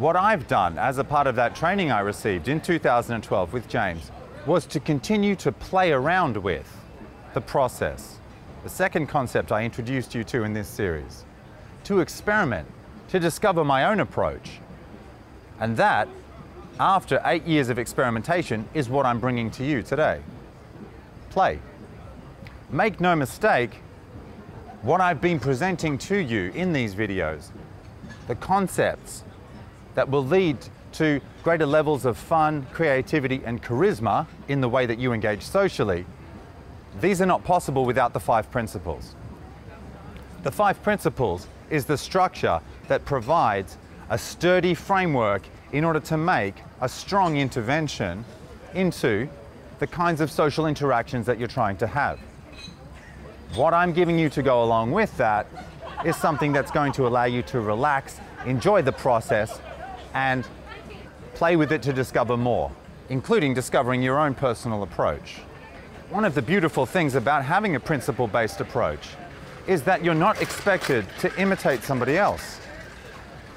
What 0.00 0.16
I've 0.16 0.48
done 0.48 0.78
as 0.78 0.96
a 0.96 1.04
part 1.04 1.26
of 1.26 1.36
that 1.36 1.54
training 1.54 1.92
I 1.92 2.00
received 2.00 2.48
in 2.48 2.62
2012 2.62 3.52
with 3.52 3.68
James 3.68 4.10
was 4.46 4.64
to 4.64 4.80
continue 4.80 5.36
to 5.36 5.52
play 5.52 5.92
around 5.92 6.38
with 6.38 6.74
the 7.34 7.42
process. 7.42 8.16
The 8.62 8.70
second 8.70 9.08
concept 9.08 9.52
I 9.52 9.62
introduced 9.62 10.14
you 10.14 10.24
to 10.24 10.44
in 10.44 10.54
this 10.54 10.68
series, 10.68 11.26
to 11.84 12.00
experiment, 12.00 12.66
to 13.10 13.20
discover 13.20 13.62
my 13.62 13.84
own 13.84 14.00
approach. 14.00 14.60
And 15.60 15.76
that, 15.76 16.08
after 16.78 17.20
eight 17.26 17.44
years 17.44 17.68
of 17.68 17.78
experimentation, 17.78 18.66
is 18.72 18.88
what 18.88 19.04
I'm 19.04 19.20
bringing 19.20 19.50
to 19.50 19.66
you 19.66 19.82
today. 19.82 20.22
Play. 21.28 21.58
Make 22.70 23.02
no 23.02 23.14
mistake, 23.14 23.82
what 24.80 25.02
I've 25.02 25.20
been 25.20 25.38
presenting 25.38 25.98
to 25.98 26.16
you 26.16 26.52
in 26.54 26.72
these 26.72 26.94
videos, 26.94 27.50
the 28.28 28.34
concepts 28.36 29.24
that 29.94 30.08
will 30.08 30.24
lead 30.24 30.56
to 30.92 31.20
greater 31.42 31.66
levels 31.66 32.04
of 32.04 32.16
fun, 32.16 32.66
creativity, 32.72 33.40
and 33.44 33.62
charisma 33.62 34.26
in 34.48 34.60
the 34.60 34.68
way 34.68 34.86
that 34.86 34.98
you 34.98 35.12
engage 35.12 35.42
socially, 35.42 36.04
these 37.00 37.22
are 37.22 37.26
not 37.26 37.44
possible 37.44 37.84
without 37.84 38.12
the 38.12 38.20
five 38.20 38.50
principles. 38.50 39.14
The 40.42 40.50
five 40.50 40.82
principles 40.82 41.46
is 41.68 41.84
the 41.84 41.96
structure 41.96 42.60
that 42.88 43.04
provides 43.04 43.76
a 44.08 44.18
sturdy 44.18 44.74
framework 44.74 45.42
in 45.72 45.84
order 45.84 46.00
to 46.00 46.16
make 46.16 46.56
a 46.80 46.88
strong 46.88 47.36
intervention 47.36 48.24
into 48.74 49.28
the 49.78 49.86
kinds 49.86 50.20
of 50.20 50.30
social 50.30 50.66
interactions 50.66 51.26
that 51.26 51.38
you're 51.38 51.48
trying 51.48 51.76
to 51.76 51.86
have. 51.86 52.18
What 53.54 53.72
I'm 53.72 53.92
giving 53.92 54.18
you 54.18 54.28
to 54.30 54.42
go 54.42 54.62
along 54.62 54.92
with 54.92 55.16
that 55.16 55.46
is 56.04 56.16
something 56.16 56.52
that's 56.52 56.70
going 56.70 56.92
to 56.92 57.06
allow 57.06 57.24
you 57.24 57.42
to 57.42 57.60
relax, 57.60 58.20
enjoy 58.46 58.82
the 58.82 58.92
process, 58.92 59.60
and 60.14 60.46
play 61.34 61.56
with 61.56 61.72
it 61.72 61.82
to 61.82 61.92
discover 61.92 62.36
more, 62.36 62.70
including 63.08 63.54
discovering 63.54 64.02
your 64.02 64.18
own 64.18 64.34
personal 64.34 64.82
approach. 64.82 65.40
One 66.10 66.24
of 66.24 66.34
the 66.34 66.42
beautiful 66.42 66.86
things 66.86 67.14
about 67.14 67.44
having 67.44 67.76
a 67.76 67.80
principle 67.80 68.26
based 68.26 68.60
approach 68.60 69.08
is 69.66 69.82
that 69.82 70.04
you're 70.04 70.14
not 70.14 70.42
expected 70.42 71.06
to 71.20 71.34
imitate 71.40 71.82
somebody 71.82 72.16
else. 72.16 72.60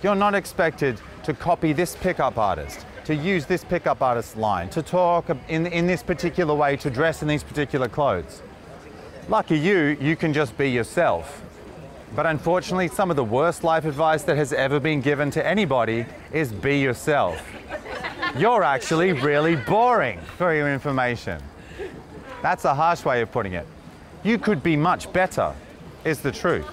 You're 0.03 0.15
not 0.15 0.35
expected 0.35 1.01
to 1.23 1.33
copy 1.33 1.73
this 1.73 1.95
pickup 1.95 2.37
artist, 2.37 2.85
to 3.05 3.15
use 3.15 3.45
this 3.45 3.63
pickup 3.63 4.01
artist 4.01 4.37
line, 4.37 4.69
to 4.69 4.83
talk 4.83 5.29
in, 5.47 5.65
in 5.67 5.87
this 5.87 6.03
particular 6.03 6.53
way, 6.53 6.75
to 6.77 6.89
dress 6.89 7.21
in 7.21 7.27
these 7.27 7.43
particular 7.43 7.87
clothes. 7.87 8.41
Lucky 9.29 9.57
you, 9.57 9.97
you 10.01 10.15
can 10.15 10.33
just 10.33 10.57
be 10.57 10.69
yourself. 10.69 11.41
But 12.15 12.27
unfortunately, 12.27 12.89
some 12.89 13.09
of 13.09 13.15
the 13.15 13.23
worst 13.23 13.63
life 13.63 13.85
advice 13.85 14.23
that 14.23 14.37
has 14.37 14.53
ever 14.53 14.79
been 14.79 15.01
given 15.01 15.31
to 15.31 15.45
anybody 15.45 16.05
is 16.31 16.51
be 16.51 16.79
yourself. 16.79 17.41
You're 18.37 18.63
actually 18.63 19.13
really 19.13 19.55
boring 19.55 20.19
for 20.37 20.53
your 20.53 20.71
information. 20.71 21.41
That's 22.43 22.65
a 22.65 22.75
harsh 22.75 23.03
way 23.03 23.21
of 23.21 23.31
putting 23.31 23.53
it. 23.53 23.65
You 24.23 24.37
could 24.37 24.61
be 24.61 24.75
much 24.75 25.11
better, 25.11 25.53
is 26.05 26.19
the 26.21 26.31
truth. 26.31 26.67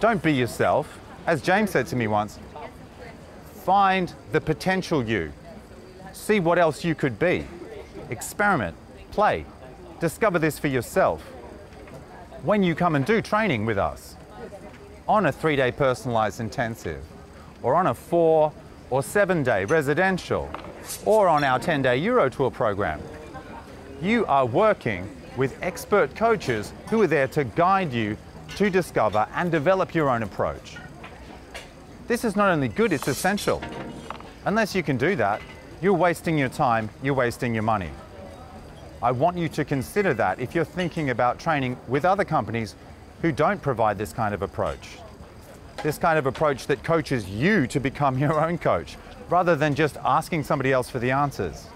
Don't 0.00 0.22
be 0.22 0.32
yourself. 0.32 0.98
As 1.26 1.42
James 1.42 1.70
said 1.70 1.86
to 1.88 1.96
me 1.96 2.06
once, 2.06 2.38
find 3.64 4.12
the 4.32 4.40
potential 4.40 5.04
you. 5.04 5.32
See 6.12 6.40
what 6.40 6.58
else 6.58 6.84
you 6.84 6.94
could 6.94 7.18
be. 7.18 7.46
Experiment, 8.08 8.76
play, 9.10 9.44
discover 10.00 10.38
this 10.38 10.58
for 10.58 10.68
yourself. 10.68 11.22
When 12.42 12.62
you 12.62 12.74
come 12.74 12.96
and 12.96 13.04
do 13.04 13.22
training 13.22 13.66
with 13.66 13.78
us 13.78 14.11
on 15.12 15.26
a 15.26 15.32
three 15.32 15.56
day 15.56 15.70
personalized 15.70 16.40
intensive, 16.40 17.04
or 17.62 17.74
on 17.74 17.88
a 17.88 17.94
four 17.94 18.50
or 18.88 19.02
seven 19.02 19.42
day 19.42 19.66
residential, 19.66 20.48
or 21.04 21.28
on 21.28 21.44
our 21.44 21.58
10 21.58 21.82
day 21.82 21.98
Euro 21.98 22.30
Tour 22.30 22.50
program, 22.50 22.98
you 24.00 24.24
are 24.24 24.46
working 24.46 25.06
with 25.36 25.54
expert 25.60 26.16
coaches 26.16 26.72
who 26.88 27.02
are 27.02 27.06
there 27.06 27.28
to 27.28 27.44
guide 27.44 27.92
you 27.92 28.16
to 28.56 28.70
discover 28.70 29.28
and 29.34 29.52
develop 29.52 29.94
your 29.94 30.08
own 30.08 30.22
approach. 30.22 30.78
This 32.08 32.24
is 32.24 32.34
not 32.34 32.48
only 32.48 32.68
good, 32.68 32.90
it's 32.90 33.06
essential. 33.06 33.60
Unless 34.46 34.74
you 34.74 34.82
can 34.82 34.96
do 34.96 35.14
that, 35.16 35.42
you're 35.82 35.92
wasting 35.92 36.38
your 36.38 36.48
time, 36.48 36.88
you're 37.02 37.12
wasting 37.12 37.52
your 37.52 37.64
money. 37.64 37.90
I 39.02 39.12
want 39.12 39.36
you 39.36 39.50
to 39.50 39.64
consider 39.66 40.14
that 40.14 40.40
if 40.40 40.54
you're 40.54 40.64
thinking 40.64 41.10
about 41.10 41.38
training 41.38 41.76
with 41.86 42.06
other 42.06 42.24
companies 42.24 42.76
who 43.22 43.32
don't 43.32 43.62
provide 43.62 43.96
this 43.96 44.12
kind 44.12 44.34
of 44.34 44.42
approach. 44.42 44.98
This 45.82 45.96
kind 45.96 46.18
of 46.18 46.26
approach 46.26 46.66
that 46.66 46.84
coaches 46.84 47.28
you 47.28 47.66
to 47.68 47.80
become 47.80 48.18
your 48.24 48.44
own 48.44 48.58
coach, 48.58 48.96
rather 49.30 49.56
than 49.56 49.74
just 49.74 49.96
asking 50.04 50.44
somebody 50.44 50.72
else 50.72 50.90
for 50.90 50.98
the 50.98 51.12
answers. 51.12 51.68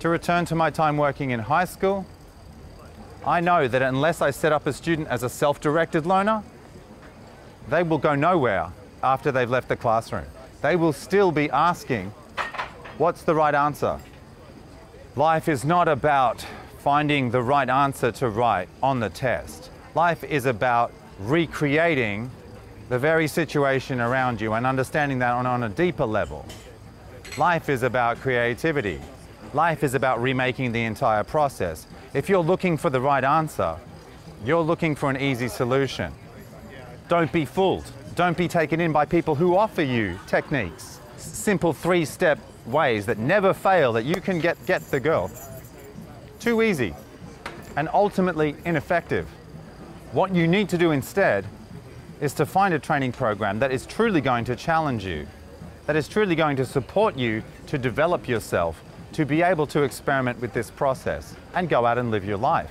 To 0.00 0.08
return 0.08 0.44
to 0.46 0.56
my 0.56 0.70
time 0.70 0.96
working 0.96 1.30
in 1.30 1.38
high 1.38 1.66
school, 1.66 2.04
I 3.24 3.40
know 3.40 3.68
that 3.68 3.82
unless 3.82 4.20
I 4.20 4.32
set 4.32 4.52
up 4.52 4.66
a 4.66 4.72
student 4.72 5.06
as 5.06 5.22
a 5.22 5.28
self-directed 5.28 6.06
learner, 6.06 6.42
they 7.68 7.84
will 7.84 7.98
go 7.98 8.16
nowhere 8.16 8.72
after 9.02 9.30
they've 9.30 9.48
left 9.48 9.68
the 9.68 9.76
classroom. 9.76 10.24
They 10.60 10.74
will 10.74 10.92
still 10.92 11.30
be 11.30 11.48
asking, 11.50 12.12
what's 12.98 13.22
the 13.22 13.34
right 13.34 13.54
answer? 13.54 14.00
Life 15.14 15.48
is 15.48 15.64
not 15.64 15.86
about 15.86 16.44
finding 16.78 17.30
the 17.30 17.42
right 17.42 17.68
answer 17.68 18.10
to 18.12 18.28
write 18.28 18.68
on 18.82 18.98
the 18.98 19.08
test. 19.08 19.61
Life 19.94 20.24
is 20.24 20.46
about 20.46 20.90
recreating 21.18 22.30
the 22.88 22.98
very 22.98 23.28
situation 23.28 24.00
around 24.00 24.40
you 24.40 24.54
and 24.54 24.66
understanding 24.66 25.18
that 25.18 25.32
on, 25.32 25.46
on 25.46 25.64
a 25.64 25.68
deeper 25.68 26.06
level. 26.06 26.46
Life 27.36 27.68
is 27.68 27.82
about 27.82 28.18
creativity. 28.18 29.00
Life 29.52 29.84
is 29.84 29.94
about 29.94 30.22
remaking 30.22 30.72
the 30.72 30.82
entire 30.84 31.24
process. 31.24 31.86
If 32.14 32.30
you're 32.30 32.42
looking 32.42 32.78
for 32.78 32.88
the 32.88 33.02
right 33.02 33.22
answer, 33.22 33.76
you're 34.46 34.62
looking 34.62 34.94
for 34.94 35.10
an 35.10 35.18
easy 35.18 35.48
solution. 35.48 36.12
Don't 37.08 37.30
be 37.30 37.44
fooled. 37.44 37.84
Don't 38.14 38.36
be 38.36 38.48
taken 38.48 38.80
in 38.80 38.92
by 38.92 39.04
people 39.04 39.34
who 39.34 39.56
offer 39.56 39.82
you 39.82 40.18
techniques, 40.26 41.00
simple 41.18 41.74
three 41.74 42.06
step 42.06 42.38
ways 42.64 43.04
that 43.06 43.18
never 43.18 43.52
fail 43.52 43.92
that 43.92 44.04
you 44.04 44.22
can 44.22 44.38
get, 44.38 44.64
get 44.64 44.82
the 44.90 45.00
girl. 45.00 45.30
Too 46.40 46.62
easy 46.62 46.94
and 47.76 47.90
ultimately 47.92 48.54
ineffective. 48.64 49.28
What 50.12 50.34
you 50.34 50.46
need 50.46 50.68
to 50.68 50.76
do 50.76 50.90
instead 50.90 51.46
is 52.20 52.34
to 52.34 52.44
find 52.44 52.74
a 52.74 52.78
training 52.78 53.12
program 53.12 53.60
that 53.60 53.72
is 53.72 53.86
truly 53.86 54.20
going 54.20 54.44
to 54.44 54.54
challenge 54.54 55.06
you, 55.06 55.26
that 55.86 55.96
is 55.96 56.06
truly 56.06 56.34
going 56.34 56.54
to 56.56 56.66
support 56.66 57.16
you 57.16 57.42
to 57.68 57.78
develop 57.78 58.28
yourself, 58.28 58.84
to 59.14 59.24
be 59.24 59.40
able 59.40 59.66
to 59.68 59.84
experiment 59.84 60.38
with 60.38 60.52
this 60.52 60.70
process 60.70 61.34
and 61.54 61.70
go 61.70 61.86
out 61.86 61.96
and 61.96 62.10
live 62.10 62.26
your 62.26 62.36
life. 62.36 62.68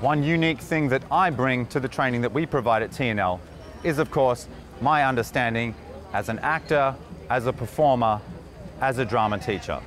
One 0.00 0.22
unique 0.22 0.58
thing 0.58 0.88
that 0.88 1.02
I 1.10 1.28
bring 1.28 1.66
to 1.66 1.80
the 1.80 1.88
training 1.88 2.22
that 2.22 2.32
we 2.32 2.46
provide 2.46 2.82
at 2.82 2.92
TNL 2.92 3.40
is, 3.82 3.98
of 3.98 4.10
course, 4.10 4.48
my 4.80 5.04
understanding 5.04 5.74
as 6.14 6.30
an 6.30 6.38
actor, 6.38 6.94
as 7.28 7.44
a 7.44 7.52
performer, 7.52 8.22
as 8.80 8.96
a 8.96 9.04
drama 9.04 9.38
teacher. 9.38 9.82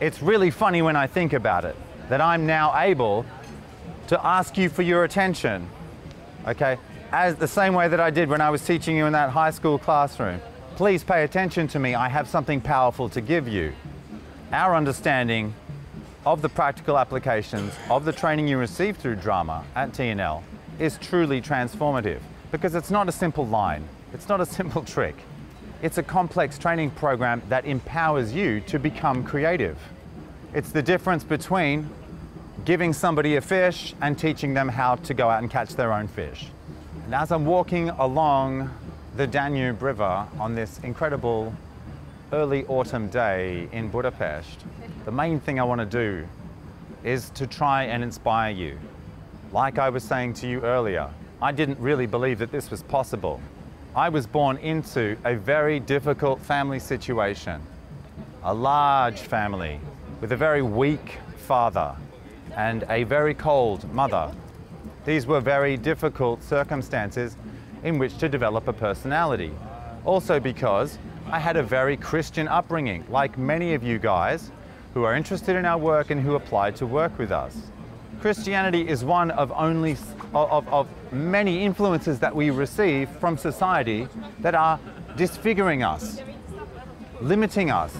It's 0.00 0.22
really 0.22 0.50
funny 0.50 0.80
when 0.80 0.96
I 0.96 1.08
think 1.08 1.34
about 1.34 1.66
it 1.66 1.76
that 2.08 2.22
I'm 2.22 2.46
now 2.46 2.74
able 2.74 3.26
to 4.08 4.26
ask 4.26 4.56
you 4.56 4.70
for 4.70 4.80
your 4.80 5.04
attention, 5.04 5.68
okay, 6.46 6.78
as 7.12 7.36
the 7.36 7.48
same 7.48 7.74
way 7.74 7.88
that 7.88 8.00
I 8.00 8.10
did 8.10 8.28
when 8.28 8.40
I 8.40 8.50
was 8.50 8.64
teaching 8.64 8.96
you 8.96 9.06
in 9.06 9.12
that 9.12 9.30
high 9.30 9.50
school 9.50 9.78
classroom. 9.78 10.40
Please 10.76 11.02
pay 11.02 11.24
attention 11.24 11.68
to 11.68 11.78
me. 11.78 11.94
I 11.94 12.08
have 12.08 12.28
something 12.28 12.60
powerful 12.60 13.08
to 13.10 13.20
give 13.20 13.48
you. 13.48 13.72
Our 14.52 14.74
understanding 14.74 15.54
of 16.24 16.42
the 16.42 16.48
practical 16.48 16.98
applications 16.98 17.72
of 17.88 18.04
the 18.04 18.12
training 18.12 18.48
you 18.48 18.58
receive 18.58 18.96
through 18.96 19.16
drama 19.16 19.64
at 19.74 19.92
TNL 19.92 20.42
is 20.78 20.98
truly 20.98 21.40
transformative 21.40 22.20
because 22.50 22.74
it's 22.74 22.90
not 22.90 23.08
a 23.08 23.12
simple 23.12 23.46
line, 23.46 23.88
it's 24.12 24.28
not 24.28 24.40
a 24.40 24.46
simple 24.58 24.82
trick. 24.82 25.16
It's 25.82 25.98
a 25.98 26.02
complex 26.02 26.58
training 26.58 26.90
program 26.92 27.42
that 27.48 27.66
empowers 27.66 28.32
you 28.32 28.60
to 28.62 28.78
become 28.78 29.22
creative. 29.22 29.78
It's 30.54 30.72
the 30.72 30.82
difference 30.82 31.22
between 31.22 31.88
giving 32.64 32.92
somebody 32.92 33.36
a 33.36 33.40
fish 33.40 33.94
and 34.00 34.18
teaching 34.18 34.54
them 34.54 34.68
how 34.68 34.96
to 34.96 35.14
go 35.14 35.28
out 35.28 35.42
and 35.42 35.50
catch 35.50 35.74
their 35.76 35.92
own 35.92 36.08
fish. 36.08 36.46
And 37.04 37.14
as 37.14 37.30
I'm 37.30 37.44
walking 37.44 37.90
along 37.90 38.70
the 39.16 39.26
Danube 39.26 39.82
River 39.82 40.26
on 40.38 40.54
this 40.54 40.80
incredible 40.80 41.54
early 42.32 42.64
autumn 42.66 43.08
day 43.08 43.68
in 43.72 43.88
Budapest, 43.88 44.64
the 45.04 45.12
main 45.12 45.38
thing 45.38 45.60
I 45.60 45.64
want 45.64 45.80
to 45.80 45.86
do 45.86 46.26
is 47.04 47.30
to 47.30 47.46
try 47.46 47.84
and 47.84 48.02
inspire 48.02 48.50
you. 48.50 48.78
Like 49.52 49.78
I 49.78 49.90
was 49.90 50.02
saying 50.02 50.34
to 50.34 50.48
you 50.48 50.62
earlier, 50.62 51.08
I 51.40 51.52
didn't 51.52 51.78
really 51.78 52.06
believe 52.06 52.38
that 52.40 52.50
this 52.50 52.70
was 52.70 52.82
possible. 52.82 53.40
I 53.94 54.08
was 54.08 54.26
born 54.26 54.56
into 54.58 55.16
a 55.24 55.36
very 55.36 55.78
difficult 55.78 56.40
family 56.40 56.80
situation, 56.80 57.62
a 58.42 58.52
large 58.52 59.20
family 59.20 59.78
with 60.20 60.32
a 60.32 60.36
very 60.36 60.62
weak 60.62 61.18
father 61.36 61.94
and 62.56 62.84
a 62.88 63.04
very 63.04 63.34
cold 63.34 63.92
mother. 63.92 64.32
These 65.04 65.26
were 65.26 65.40
very 65.40 65.76
difficult 65.76 66.42
circumstances 66.42 67.36
in 67.84 67.98
which 67.98 68.18
to 68.18 68.28
develop 68.28 68.66
a 68.66 68.72
personality. 68.72 69.52
Also 70.04 70.40
because 70.40 70.98
I 71.30 71.38
had 71.38 71.56
a 71.56 71.62
very 71.62 71.96
Christian 71.96 72.48
upbringing, 72.48 73.04
like 73.08 73.38
many 73.38 73.74
of 73.74 73.82
you 73.82 73.98
guys 73.98 74.50
who 74.94 75.04
are 75.04 75.14
interested 75.14 75.56
in 75.56 75.64
our 75.64 75.78
work 75.78 76.10
and 76.10 76.20
who 76.20 76.34
applied 76.34 76.74
to 76.76 76.86
work 76.86 77.18
with 77.18 77.30
us. 77.30 77.56
Christianity 78.20 78.88
is 78.88 79.04
one 79.04 79.30
of 79.32 79.52
only 79.52 79.96
of, 80.34 80.66
of 80.68 80.88
many 81.12 81.64
influences 81.64 82.18
that 82.20 82.34
we 82.34 82.50
receive 82.50 83.08
from 83.20 83.36
society 83.36 84.08
that 84.40 84.54
are 84.54 84.80
disfiguring 85.16 85.82
us, 85.82 86.22
limiting 87.20 87.70
us, 87.70 87.94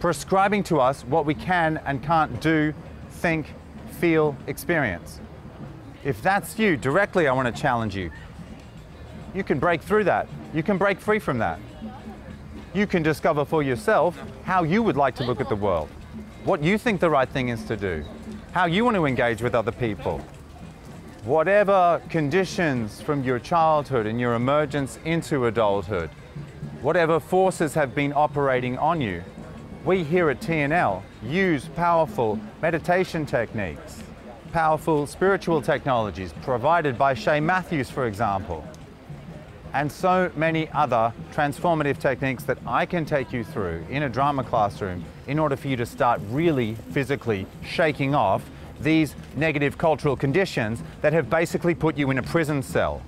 prescribing 0.00 0.62
to 0.64 0.80
us 0.80 1.02
what 1.04 1.24
we 1.24 1.34
can 1.34 1.80
and 1.86 2.02
can't 2.02 2.40
do, 2.40 2.74
think, 3.22 3.46
feel, 4.00 4.36
experience. 4.48 5.20
If 6.04 6.20
that's 6.20 6.58
you, 6.58 6.76
directly 6.76 7.28
I 7.28 7.32
want 7.32 7.54
to 7.54 7.62
challenge 7.62 7.96
you. 7.96 8.10
You 9.32 9.44
can 9.44 9.60
break 9.60 9.80
through 9.80 10.04
that. 10.04 10.28
You 10.52 10.64
can 10.64 10.76
break 10.76 11.00
free 11.00 11.20
from 11.20 11.38
that. 11.38 11.60
You 12.74 12.86
can 12.86 13.02
discover 13.02 13.44
for 13.44 13.62
yourself 13.62 14.18
how 14.42 14.64
you 14.64 14.82
would 14.82 14.96
like 14.96 15.14
to 15.16 15.24
look 15.24 15.40
at 15.40 15.48
the 15.48 15.54
world, 15.54 15.88
what 16.44 16.64
you 16.64 16.76
think 16.76 17.00
the 17.00 17.10
right 17.10 17.28
thing 17.28 17.48
is 17.48 17.64
to 17.66 17.76
do, 17.76 18.04
how 18.50 18.66
you 18.66 18.84
want 18.84 18.96
to 18.96 19.06
engage 19.06 19.40
with 19.40 19.54
other 19.54 19.72
people. 19.72 20.18
Whatever 21.24 22.02
conditions 22.08 23.00
from 23.00 23.22
your 23.22 23.38
childhood 23.38 24.06
and 24.06 24.18
your 24.18 24.34
emergence 24.34 24.98
into 25.04 25.46
adulthood, 25.46 26.10
whatever 26.80 27.20
forces 27.20 27.74
have 27.74 27.94
been 27.94 28.12
operating 28.12 28.76
on 28.78 29.00
you, 29.00 29.22
we 29.84 30.04
here 30.04 30.30
at 30.30 30.40
TNL 30.40 31.02
use 31.24 31.68
powerful 31.74 32.38
meditation 32.60 33.26
techniques, 33.26 34.00
powerful 34.52 35.08
spiritual 35.08 35.60
technologies 35.60 36.32
provided 36.42 36.96
by 36.96 37.14
Shay 37.14 37.40
Matthews, 37.40 37.90
for 37.90 38.06
example, 38.06 38.64
and 39.72 39.90
so 39.90 40.30
many 40.36 40.68
other 40.70 41.12
transformative 41.32 41.98
techniques 41.98 42.44
that 42.44 42.58
I 42.64 42.86
can 42.86 43.04
take 43.04 43.32
you 43.32 43.42
through 43.42 43.84
in 43.90 44.04
a 44.04 44.08
drama 44.08 44.44
classroom 44.44 45.04
in 45.26 45.40
order 45.40 45.56
for 45.56 45.66
you 45.66 45.76
to 45.76 45.86
start 45.86 46.20
really 46.28 46.76
physically 46.92 47.46
shaking 47.64 48.14
off 48.14 48.48
these 48.80 49.16
negative 49.34 49.78
cultural 49.78 50.16
conditions 50.16 50.80
that 51.00 51.12
have 51.12 51.28
basically 51.28 51.74
put 51.74 51.96
you 51.96 52.10
in 52.12 52.18
a 52.18 52.22
prison 52.22 52.62
cell. 52.62 53.02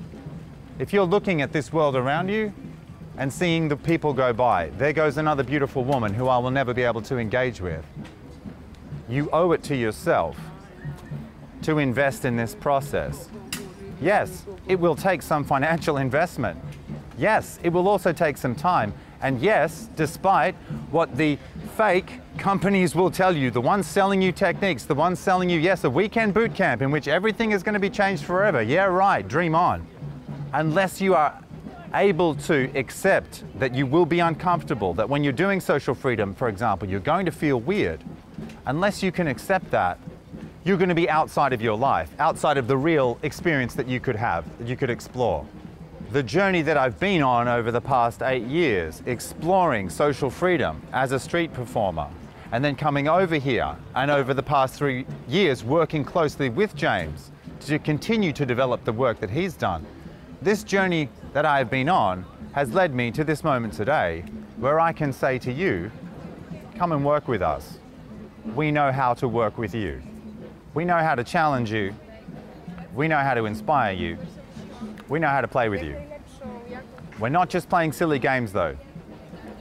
If 0.81 0.93
you're 0.93 1.05
looking 1.05 1.41
at 1.41 1.53
this 1.53 1.73
world 1.73 1.95
around 1.95 2.31
you 2.31 2.53
and 3.17 3.33
seeing 3.33 3.69
the 3.69 3.77
people 3.77 4.13
go 4.13 4.33
by, 4.33 4.71
there 4.71 4.93
goes 4.93 5.19
another 5.19 5.43
beautiful 5.43 5.85
woman 5.85 6.13
who 6.13 6.29
I 6.29 6.39
will 6.39 6.51
never 6.51 6.75
be 6.75 6.83
able 6.83 7.03
to 7.03 7.19
engage 7.19 7.61
with. 7.61 7.85
You 9.09 9.29
owe 9.33 9.53
it 9.53 9.63
to 9.65 9.77
yourself 9.77 10.37
to 11.63 11.79
invest 11.79 12.25
in 12.25 12.37
this 12.37 12.55
process. 12.55 13.29
Yes, 14.01 14.45
it 14.67 14.79
will 14.79 14.97
take 14.97 15.23
some 15.23 15.45
financial 15.45 15.97
investment. 15.99 16.59
Yes, 17.17 17.59
it 17.63 17.69
will 17.71 17.89
also 17.89 18.13
take 18.13 18.37
some 18.37 18.55
time. 18.55 18.93
And 19.21 19.41
yes, 19.41 19.89
despite 19.97 20.55
what 20.91 21.17
the 21.17 21.39
fake 21.77 22.21
companies 22.37 22.95
will 22.95 23.11
tell 23.11 23.35
you, 23.35 23.51
the 23.51 23.61
ones 23.61 23.87
selling 23.87 24.21
you 24.21 24.33
techniques, 24.33 24.85
the 24.85 24.95
ones 24.95 25.19
selling 25.19 25.49
you, 25.49 25.59
yes, 25.59 25.85
a 25.85 25.91
weekend 25.91 26.35
boot 26.35 26.55
camp 26.55 26.83
in 26.83 26.91
which 26.91 27.09
everything 27.09 27.53
is 27.53 27.63
going 27.63 27.73
to 27.75 27.81
be 27.81 27.89
changed 27.89 28.25
forever. 28.25 28.61
Yeah, 28.61 28.85
right, 28.85 29.27
dream 29.27 29.55
on. 29.55 29.87
Unless 30.53 31.01
you 31.01 31.15
are 31.15 31.41
able 31.95 32.35
to 32.35 32.71
accept 32.75 33.45
that 33.59 33.75
you 33.75 33.87
will 33.87 34.07
be 34.07 34.21
uncomfortable, 34.21 34.95
that 34.95 35.09
when 35.09 35.25
you're 35.25 35.33
doing 35.33 35.61
social 35.61 35.95
freedom, 35.95 36.35
for 36.35 36.49
example, 36.49 36.89
you're 36.89 37.01
going 37.01 37.27
to 37.27 37.33
feel 37.33 37.61
weird. 37.61 38.03
Unless 38.67 39.03
you 39.03 39.13
can 39.13 39.27
accept 39.29 39.71
that, 39.71 39.99
you're 40.65 40.77
going 40.77 40.89
to 40.89 40.95
be 40.95 41.09
outside 41.09 41.53
of 41.53 41.61
your 41.61 41.77
life, 41.77 42.11
outside 42.19 42.57
of 42.57 42.67
the 42.67 42.77
real 42.77 43.19
experience 43.23 43.75
that 43.75 43.87
you 43.87 44.01
could 44.01 44.17
have, 44.17 44.45
that 44.59 44.67
you 44.67 44.77
could 44.77 44.91
explore. 44.91 45.47
The 46.11 46.23
journey 46.23 46.63
that 46.63 46.77
I've 46.77 46.99
been 46.99 47.23
on 47.23 47.49
over 47.49 47.71
the 47.71 47.81
past 47.81 48.23
eight 48.23 48.45
years, 48.45 49.03
exploring 49.07 49.91
social 49.91 50.31
freedom 50.31 50.81
as 50.93 51.13
a 51.13 51.19
street 51.19 51.53
performer, 51.53 52.09
and 52.53 52.65
then 52.65 52.77
coming 52.77 53.09
over 53.09 53.37
here 53.37 53.77
and 53.95 54.11
over 54.11 54.33
the 54.33 54.43
past 54.43 54.75
three 54.75 55.07
years 55.29 55.65
working 55.65 56.05
closely 56.05 56.49
with 56.49 56.75
James 56.77 57.31
to 57.61 57.79
continue 57.79 58.33
to 58.33 58.47
develop 58.47 58.85
the 58.85 58.93
work 58.93 59.19
that 59.21 59.31
he's 59.31 59.55
done. 59.55 59.85
This 60.41 60.63
journey 60.63 61.09
that 61.35 61.45
I've 61.45 61.69
been 61.69 61.89
on 61.89 62.25
has 62.53 62.73
led 62.73 62.95
me 62.95 63.11
to 63.11 63.25
this 63.25 63.43
moment 63.43 63.75
today 63.75 64.25
where 64.57 64.79
I 64.79 64.93
can 64.93 65.13
say 65.13 65.37
to 65.41 65.53
you, 65.53 65.91
come 66.77 66.93
and 66.93 67.05
work 67.05 67.27
with 67.27 67.43
us. 67.43 67.79
We 68.55 68.71
know 68.71 68.93
how 68.93 69.15
to 69.15 69.27
work 69.27 69.59
with 69.59 69.75
you. 69.75 70.01
We 70.75 70.85
know 70.85 70.99
how 70.99 71.17
to 71.17 71.25
challenge 71.25 71.73
you. 71.73 71.93
We 72.95 73.09
know 73.09 73.19
how 73.19 73.35
to 73.35 73.47
inspire 73.47 73.93
you. 73.93 74.17
We 75.09 75.19
know 75.19 75.27
how 75.27 75.41
to 75.41 75.49
play 75.49 75.69
with 75.69 75.83
you. 75.83 76.01
We're 77.19 77.31
not 77.31 77.51
just 77.51 77.69
playing 77.69 77.93
silly 77.93 78.21
games 78.21 78.53
though. 78.53 78.77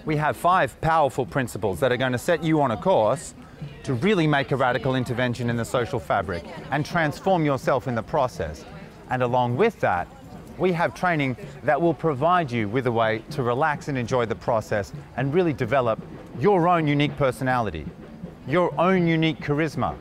We 0.05 0.15
have 0.17 0.38
five 0.38 0.79
powerful 0.79 1.25
principles 1.25 1.79
that 1.79 1.91
are 1.91 1.97
going 1.97 2.12
to 2.12 2.19
set 2.19 2.43
you 2.43 2.62
on 2.62 2.69
a 2.69 2.77
course 2.77 3.33
to 3.81 3.95
really 3.95 4.27
make 4.27 4.51
a 4.51 4.55
radical 4.55 4.93
intervention 4.95 5.49
in 5.49 5.55
the 5.55 5.65
social 5.65 5.99
fabric 5.99 6.43
and 6.69 6.86
transform 6.86 7.43
yourself 7.43 7.88
in 7.88 7.95
the 7.95 8.03
process. 8.03 8.63
And 9.09 9.23
along 9.23 9.57
with 9.57 9.79
that, 9.79 10.07
we 10.57 10.71
have 10.71 10.93
training 10.93 11.35
that 11.63 11.81
will 11.81 11.93
provide 11.93 12.51
you 12.51 12.67
with 12.67 12.87
a 12.87 12.91
way 12.91 13.23
to 13.31 13.43
relax 13.43 13.87
and 13.87 13.97
enjoy 13.97 14.25
the 14.25 14.35
process 14.35 14.93
and 15.17 15.33
really 15.33 15.53
develop 15.53 15.99
your 16.39 16.67
own 16.67 16.87
unique 16.87 17.15
personality, 17.17 17.85
your 18.47 18.73
own 18.79 19.07
unique 19.07 19.39
charisma, 19.39 19.95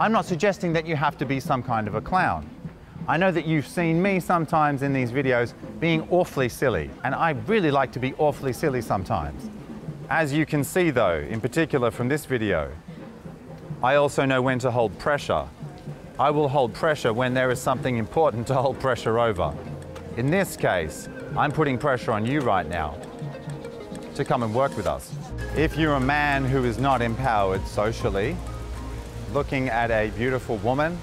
I'm 0.00 0.12
not 0.12 0.26
suggesting 0.26 0.72
that 0.74 0.86
you 0.86 0.94
have 0.94 1.18
to 1.18 1.26
be 1.26 1.40
some 1.40 1.60
kind 1.60 1.88
of 1.88 1.96
a 1.96 2.00
clown. 2.00 2.48
I 3.08 3.16
know 3.16 3.32
that 3.32 3.46
you've 3.46 3.66
seen 3.66 4.00
me 4.00 4.20
sometimes 4.20 4.82
in 4.82 4.92
these 4.92 5.10
videos 5.10 5.54
being 5.80 6.06
awfully 6.08 6.48
silly, 6.48 6.88
and 7.02 7.16
I 7.16 7.30
really 7.48 7.72
like 7.72 7.90
to 7.92 7.98
be 7.98 8.14
awfully 8.14 8.52
silly 8.52 8.80
sometimes. 8.80 9.50
As 10.08 10.32
you 10.32 10.46
can 10.46 10.62
see 10.62 10.90
though, 10.90 11.26
in 11.28 11.40
particular 11.40 11.90
from 11.90 12.06
this 12.06 12.26
video, 12.26 12.70
I 13.82 13.96
also 13.96 14.24
know 14.24 14.40
when 14.40 14.60
to 14.60 14.70
hold 14.70 14.96
pressure. 15.00 15.48
I 16.16 16.30
will 16.30 16.48
hold 16.48 16.74
pressure 16.74 17.12
when 17.12 17.34
there 17.34 17.50
is 17.50 17.60
something 17.60 17.96
important 17.96 18.46
to 18.48 18.54
hold 18.54 18.78
pressure 18.78 19.18
over. 19.18 19.52
In 20.18 20.32
this 20.32 20.56
case, 20.56 21.08
I'm 21.36 21.52
putting 21.52 21.78
pressure 21.78 22.10
on 22.10 22.26
you 22.26 22.40
right 22.40 22.68
now 22.68 22.96
to 24.16 24.24
come 24.24 24.42
and 24.42 24.52
work 24.52 24.76
with 24.76 24.88
us. 24.88 25.14
If 25.56 25.76
you're 25.76 25.94
a 25.94 26.00
man 26.00 26.44
who 26.44 26.64
is 26.64 26.76
not 26.76 27.02
empowered 27.02 27.64
socially, 27.68 28.36
looking 29.32 29.68
at 29.68 29.92
a 29.92 30.10
beautiful 30.16 30.56
woman 30.56 30.98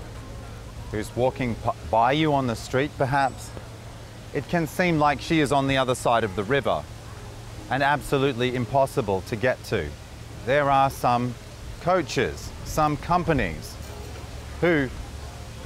who's 0.92 1.16
walking 1.16 1.56
by 1.90 2.12
you 2.12 2.34
on 2.34 2.46
the 2.46 2.58
street, 2.58 2.92
perhaps, 2.98 3.52
it 4.34 4.46
can 4.50 4.68
seem 4.68 5.00
like 5.00 5.22
she 5.22 5.40
is 5.40 5.54
on 5.54 5.70
the 5.70 5.78
other 5.78 5.96
side 5.96 6.26
of 6.26 6.36
the 6.36 6.44
river 6.44 6.84
and 7.70 7.82
absolutely 7.82 8.54
impossible 8.54 9.22
to 9.30 9.38
get 9.38 9.64
to. 9.64 9.88
There 10.46 10.70
are 10.70 10.90
some 10.90 11.34
coaches, 11.80 12.52
some 12.66 12.98
companies 12.98 13.78
who 14.60 14.90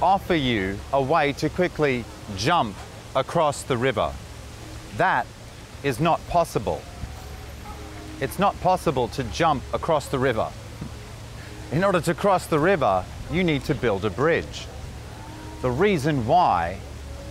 offer 0.00 0.36
you 0.36 0.78
a 0.92 1.02
way 1.02 1.32
to 1.32 1.48
quickly 1.48 2.04
jump 2.36 2.76
across 3.14 3.62
the 3.62 3.76
river. 3.76 4.12
That 4.96 5.26
is 5.82 6.00
not 6.00 6.20
possible. 6.28 6.82
It's 8.20 8.38
not 8.38 8.60
possible 8.60 9.08
to 9.08 9.24
jump 9.24 9.62
across 9.72 10.08
the 10.08 10.18
river. 10.18 10.50
In 11.72 11.84
order 11.84 12.00
to 12.00 12.14
cross 12.14 12.46
the 12.46 12.58
river, 12.58 13.04
you 13.30 13.44
need 13.44 13.64
to 13.64 13.74
build 13.74 14.04
a 14.04 14.10
bridge. 14.10 14.66
The 15.62 15.70
reason 15.70 16.26
why 16.26 16.78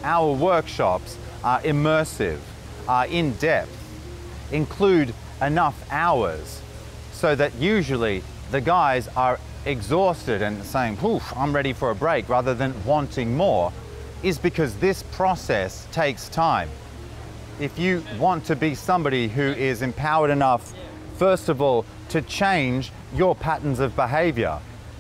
our 0.04 0.34
workshops 0.34 1.18
are 1.44 1.62
immersive, 1.62 2.40
are 2.88 3.06
in 3.06 3.34
depth, 3.34 3.76
include 4.52 5.14
enough 5.42 5.76
hours 5.92 6.62
so 7.12 7.36
that 7.36 7.54
usually 7.56 8.24
the 8.52 8.62
guys 8.62 9.08
are 9.10 9.40
exhausted 9.66 10.42
and 10.42 10.64
saying, 10.64 10.98
poof, 10.98 11.36
I'm 11.36 11.54
ready 11.54 11.74
for 11.74 11.92
a 11.92 11.96
break 11.96 12.30
rather 12.30 12.54
than 12.54 12.74
wanting 12.86 13.36
more, 13.36 13.74
is 14.24 14.38
because 14.38 14.76
this 14.76 15.04
process 15.04 15.88
takes 15.92 16.30
time. 16.30 16.70
If 17.60 17.78
you 17.78 18.04
want 18.18 18.46
to 18.46 18.56
be 18.56 18.76
somebody 18.76 19.28
who 19.28 19.44
is 19.44 19.82
empowered 19.82 20.32
enough, 20.32 20.74
first 21.18 21.50
of 21.50 21.62
all, 21.62 21.86
to 22.10 22.22
change 22.22 22.92
your 23.14 23.36
patterns 23.36 23.80
of 23.80 23.96
behavior, 23.96 24.60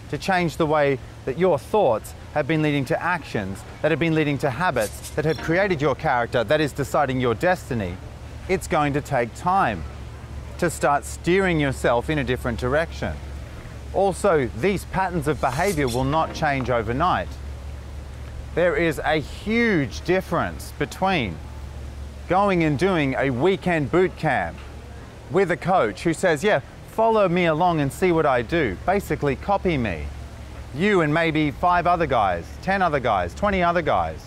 to 0.09 0.17
change 0.17 0.57
the 0.57 0.65
way 0.65 0.99
that 1.25 1.37
your 1.37 1.57
thoughts 1.57 2.13
have 2.33 2.47
been 2.47 2.61
leading 2.61 2.85
to 2.85 3.01
actions, 3.01 3.63
that 3.81 3.91
have 3.91 3.99
been 3.99 4.15
leading 4.15 4.37
to 4.37 4.49
habits, 4.49 5.09
that 5.11 5.25
have 5.25 5.37
created 5.39 5.81
your 5.81 5.95
character, 5.95 6.43
that 6.43 6.61
is 6.61 6.71
deciding 6.71 7.19
your 7.19 7.35
destiny, 7.35 7.95
it's 8.47 8.67
going 8.67 8.93
to 8.93 9.01
take 9.01 9.33
time 9.35 9.83
to 10.57 10.69
start 10.69 11.05
steering 11.05 11.59
yourself 11.59 12.09
in 12.09 12.19
a 12.19 12.23
different 12.23 12.59
direction. 12.59 13.13
Also, 13.93 14.47
these 14.59 14.85
patterns 14.85 15.27
of 15.27 15.39
behavior 15.39 15.87
will 15.87 16.03
not 16.03 16.33
change 16.33 16.69
overnight. 16.69 17.29
There 18.55 18.75
is 18.75 18.99
a 19.03 19.17
huge 19.17 20.01
difference 20.01 20.73
between 20.79 21.37
going 22.27 22.63
and 22.63 22.79
doing 22.79 23.13
a 23.13 23.29
weekend 23.29 23.91
boot 23.91 24.15
camp 24.17 24.57
with 25.29 25.51
a 25.51 25.57
coach 25.57 26.03
who 26.03 26.13
says, 26.13 26.43
Yeah, 26.43 26.61
follow 26.87 27.29
me 27.29 27.45
along 27.45 27.79
and 27.79 27.93
see 27.93 28.11
what 28.11 28.25
I 28.25 28.41
do. 28.41 28.75
Basically, 28.87 29.35
copy 29.35 29.77
me. 29.77 30.05
You 30.73 31.01
and 31.01 31.13
maybe 31.13 31.51
five 31.51 31.85
other 31.85 32.07
guys, 32.07 32.45
10 32.63 32.81
other 32.81 32.99
guys, 32.99 33.35
20 33.35 33.61
other 33.61 33.83
guys. 33.83 34.23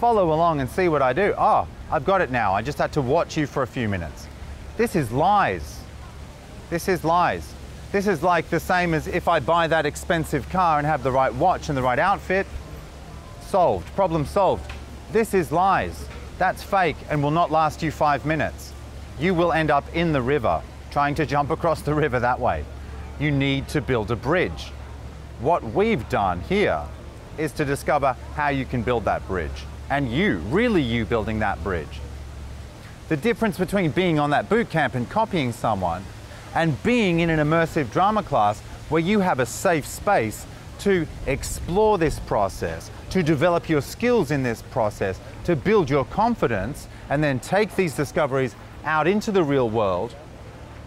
Follow 0.00 0.32
along 0.32 0.60
and 0.60 0.70
see 0.70 0.88
what 0.88 1.02
I 1.02 1.12
do. 1.12 1.34
Oh, 1.36 1.66
I've 1.90 2.04
got 2.04 2.20
it 2.20 2.30
now. 2.30 2.54
I 2.54 2.62
just 2.62 2.78
had 2.78 2.92
to 2.92 3.02
watch 3.02 3.36
you 3.36 3.46
for 3.46 3.62
a 3.62 3.66
few 3.66 3.88
minutes. 3.88 4.28
This 4.76 4.94
is 4.94 5.10
lies. 5.10 5.80
This 6.70 6.88
is 6.88 7.04
lies. 7.04 7.52
This 7.90 8.06
is 8.06 8.22
like 8.22 8.50
the 8.50 8.58
same 8.58 8.94
as 8.94 9.06
if 9.08 9.28
I 9.28 9.40
buy 9.40 9.66
that 9.66 9.84
expensive 9.84 10.48
car 10.48 10.78
and 10.78 10.86
have 10.86 11.02
the 11.02 11.12
right 11.12 11.32
watch 11.34 11.68
and 11.68 11.78
the 11.78 11.82
right 11.82 11.98
outfit. 11.98 12.46
Solved. 13.54 13.86
Problem 13.94 14.26
solved. 14.26 14.68
This 15.12 15.32
is 15.32 15.52
lies. 15.52 16.08
That's 16.38 16.60
fake 16.60 16.96
and 17.08 17.22
will 17.22 17.30
not 17.30 17.52
last 17.52 17.84
you 17.84 17.92
five 17.92 18.26
minutes. 18.26 18.72
You 19.20 19.32
will 19.32 19.52
end 19.52 19.70
up 19.70 19.84
in 19.94 20.12
the 20.12 20.20
river 20.20 20.60
trying 20.90 21.14
to 21.14 21.24
jump 21.24 21.50
across 21.50 21.80
the 21.80 21.94
river 21.94 22.18
that 22.18 22.40
way. 22.40 22.64
You 23.20 23.30
need 23.30 23.68
to 23.68 23.80
build 23.80 24.10
a 24.10 24.16
bridge. 24.16 24.72
What 25.38 25.62
we've 25.62 26.08
done 26.08 26.40
here 26.40 26.82
is 27.38 27.52
to 27.52 27.64
discover 27.64 28.16
how 28.34 28.48
you 28.48 28.64
can 28.64 28.82
build 28.82 29.04
that 29.04 29.24
bridge. 29.28 29.64
And 29.88 30.10
you, 30.10 30.38
really 30.48 30.82
you 30.82 31.04
building 31.04 31.38
that 31.38 31.62
bridge. 31.62 32.00
The 33.08 33.16
difference 33.16 33.56
between 33.56 33.92
being 33.92 34.18
on 34.18 34.30
that 34.30 34.48
boot 34.48 34.68
camp 34.68 34.96
and 34.96 35.08
copying 35.08 35.52
someone 35.52 36.04
and 36.56 36.82
being 36.82 37.20
in 37.20 37.30
an 37.30 37.38
immersive 37.38 37.92
drama 37.92 38.24
class 38.24 38.58
where 38.88 39.00
you 39.00 39.20
have 39.20 39.38
a 39.38 39.46
safe 39.46 39.86
space 39.86 40.44
to 40.84 41.06
explore 41.26 41.98
this 41.98 42.18
process, 42.20 42.90
to 43.10 43.22
develop 43.22 43.68
your 43.68 43.80
skills 43.80 44.30
in 44.30 44.42
this 44.42 44.62
process, 44.62 45.18
to 45.44 45.56
build 45.56 45.90
your 45.90 46.04
confidence, 46.04 46.88
and 47.10 47.22
then 47.22 47.40
take 47.40 47.74
these 47.76 47.94
discoveries 47.94 48.54
out 48.84 49.06
into 49.06 49.32
the 49.32 49.42
real 49.42 49.68
world 49.68 50.14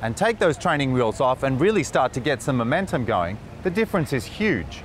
and 0.02 0.16
take 0.16 0.38
those 0.38 0.58
training 0.58 0.94
wheels 0.94 1.20
off 1.20 1.44
and 1.44 1.60
really 1.60 1.84
start 1.84 2.14
to 2.14 2.20
get 2.20 2.42
some 2.42 2.58
momentum 2.58 3.06
going, 3.06 3.38
the 3.64 3.70
difference 3.70 4.14
is 4.14 4.26
huge. 4.26 4.84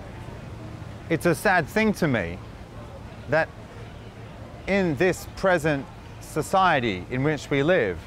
It's 1.10 1.26
a 1.26 1.34
sad 1.34 1.66
thing 1.66 1.92
to 1.94 2.08
me 2.08 2.38
that 3.28 3.48
in 4.66 4.96
this 4.96 5.26
present 5.36 5.84
society 6.20 7.04
in 7.10 7.22
which 7.22 7.50
we 7.50 7.62
live, 7.62 7.98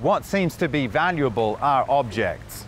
what 0.00 0.26
seems 0.26 0.56
to 0.56 0.68
be 0.68 0.86
valuable 0.86 1.58
are 1.62 1.86
objects. 1.88 2.66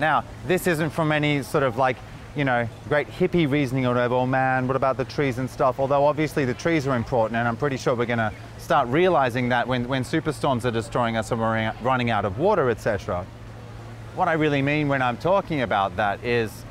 Now, 0.00 0.24
this 0.48 0.66
isn't 0.66 0.90
from 0.90 1.12
any 1.12 1.44
sort 1.44 1.62
of 1.62 1.76
like, 1.76 1.96
you 2.34 2.44
know, 2.44 2.66
great 2.88 3.08
hippie 3.08 3.50
reasoning 3.50 3.84
or 3.84 3.94
whatever, 3.94 4.14
oh 4.14 4.26
man, 4.26 4.66
what 4.66 4.76
about 4.76 4.96
the 4.96 5.04
trees 5.04 5.38
and 5.38 5.48
stuff? 5.48 5.78
Although 5.78 6.06
obviously 6.06 6.44
the 6.44 6.54
trees 6.54 6.86
are 6.86 6.96
important, 6.96 7.36
and 7.36 7.46
I'm 7.46 7.56
pretty 7.56 7.76
sure 7.76 7.94
we're 7.94 8.06
gonna 8.06 8.32
start 8.58 8.88
realizing 8.88 9.50
that 9.50 9.68
when, 9.68 9.86
when 9.88 10.02
superstorms 10.02 10.64
are 10.64 10.70
destroying 10.70 11.16
us 11.16 11.30
and 11.30 11.40
we're 11.40 11.72
running 11.82 12.10
out 12.10 12.24
of 12.24 12.38
water, 12.38 12.70
etc. 12.70 13.26
What 14.14 14.28
I 14.28 14.34
really 14.34 14.62
mean 14.62 14.88
when 14.88 15.02
I'm 15.02 15.16
talking 15.16 15.62
about 15.62 15.96
that 15.96 16.24
is 16.24 16.64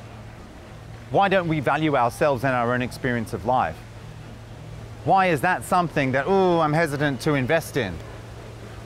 why 1.12 1.28
don't 1.28 1.48
we 1.48 1.60
value 1.60 1.96
ourselves 1.96 2.44
and 2.44 2.54
our 2.54 2.74
own 2.74 2.82
experience 2.82 3.34
of 3.34 3.46
life? 3.46 3.78
Why 5.04 5.28
is 5.28 5.42
that 5.42 5.64
something 5.64 6.14
that, 6.14 6.26
oh, 6.28 6.60
I'm 6.60 6.74
hesitant 6.74 7.22
to 7.22 7.34
invest 7.34 7.76
in? 7.76 7.94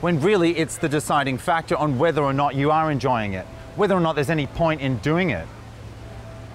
When 0.00 0.20
really 0.20 0.56
it's 0.56 0.78
the 0.78 0.88
deciding 0.88 1.38
factor 1.38 1.76
on 1.76 1.98
whether 1.98 2.22
or 2.22 2.32
not 2.32 2.54
you 2.54 2.70
are 2.70 2.90
enjoying 2.90 3.34
it, 3.34 3.46
whether 3.76 3.94
or 3.94 4.00
not 4.00 4.14
there's 4.14 4.30
any 4.30 4.46
point 4.46 4.80
in 4.80 4.98
doing 4.98 5.30
it. 5.30 5.46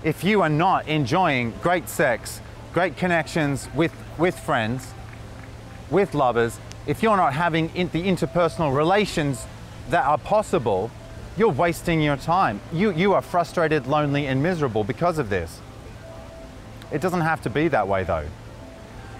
If 0.03 0.23
you 0.23 0.41
are 0.41 0.49
not 0.49 0.87
enjoying 0.87 1.53
great 1.61 1.87
sex, 1.87 2.41
great 2.73 2.97
connections 2.97 3.69
with, 3.75 3.93
with 4.17 4.39
friends, 4.39 4.93
with 5.91 6.15
lovers, 6.15 6.59
if 6.87 7.03
you're 7.03 7.17
not 7.17 7.33
having 7.33 7.69
in 7.75 7.89
the 7.89 8.03
interpersonal 8.03 8.75
relations 8.75 9.45
that 9.89 10.03
are 10.05 10.17
possible, 10.17 10.89
you're 11.37 11.49
wasting 11.49 12.01
your 12.01 12.17
time. 12.17 12.59
You, 12.73 12.91
you 12.91 13.13
are 13.13 13.21
frustrated, 13.21 13.85
lonely, 13.85 14.25
and 14.25 14.41
miserable 14.41 14.83
because 14.83 15.19
of 15.19 15.29
this. 15.29 15.59
It 16.91 16.99
doesn't 16.99 17.21
have 17.21 17.43
to 17.43 17.51
be 17.51 17.67
that 17.67 17.87
way 17.87 18.03
though. 18.03 18.25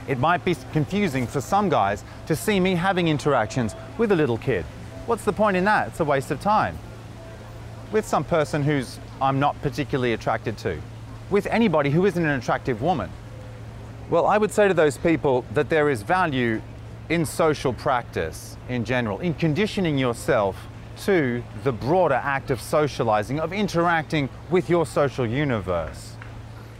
It 0.08 0.18
might 0.18 0.44
be 0.44 0.56
confusing 0.74 1.28
for 1.28 1.42
some 1.42 1.70
guys 1.70 2.04
to 2.26 2.36
see 2.36 2.60
me 2.60 2.74
having 2.74 3.08
interactions 3.08 3.76
with 4.00 4.12
a 4.12 4.16
little 4.16 4.40
kid. 4.40 4.66
What's 5.06 5.26
the 5.26 5.34
point 5.34 5.58
in 5.58 5.66
that? 5.66 5.90
It's 5.90 6.00
a 6.00 6.06
waste 6.06 6.32
of 6.32 6.42
time. 6.42 6.80
With 7.92 8.08
some 8.08 8.24
person 8.24 8.64
who's 8.64 9.00
I'm 9.22 9.40
not 9.40 9.62
particularly 9.62 10.14
attracted 10.14 10.58
to. 10.60 10.82
With 11.30 11.46
anybody 11.48 11.90
who 11.90 12.06
isn't 12.06 12.24
an 12.24 12.40
attractive 12.40 12.82
woman. 12.82 13.10
Well, 14.10 14.26
I 14.26 14.38
would 14.38 14.52
say 14.52 14.68
to 14.68 14.74
those 14.74 14.98
people 14.98 15.46
that 15.54 15.70
there 15.70 15.90
is 15.90 16.02
value 16.02 16.62
in 17.10 17.26
social 17.26 17.74
practice 17.74 18.58
in 18.70 18.86
general, 18.86 19.20
in 19.20 19.34
conditioning 19.34 19.98
yourself 19.98 20.56
to 21.04 21.44
the 21.64 21.72
broader 21.72 22.16
act 22.16 22.52
of 22.52 22.62
socializing, 22.62 23.40
of 23.40 23.52
interacting 23.52 24.30
with 24.50 24.70
your 24.70 24.86
social 24.86 25.26
universe. 25.26 26.16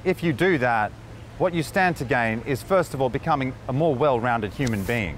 If 0.06 0.24
you 0.24 0.32
do 0.32 0.58
that, 0.60 0.92
what 1.38 1.54
you 1.54 1.64
stand 1.64 1.98
to 1.98 2.06
gain 2.06 2.42
is 2.46 2.64
first 2.64 2.94
of 2.94 3.02
all 3.02 3.10
becoming 3.10 3.54
a 3.68 3.74
more 3.74 3.96
well-rounded 3.96 4.54
human 4.54 4.84
being. 4.84 5.18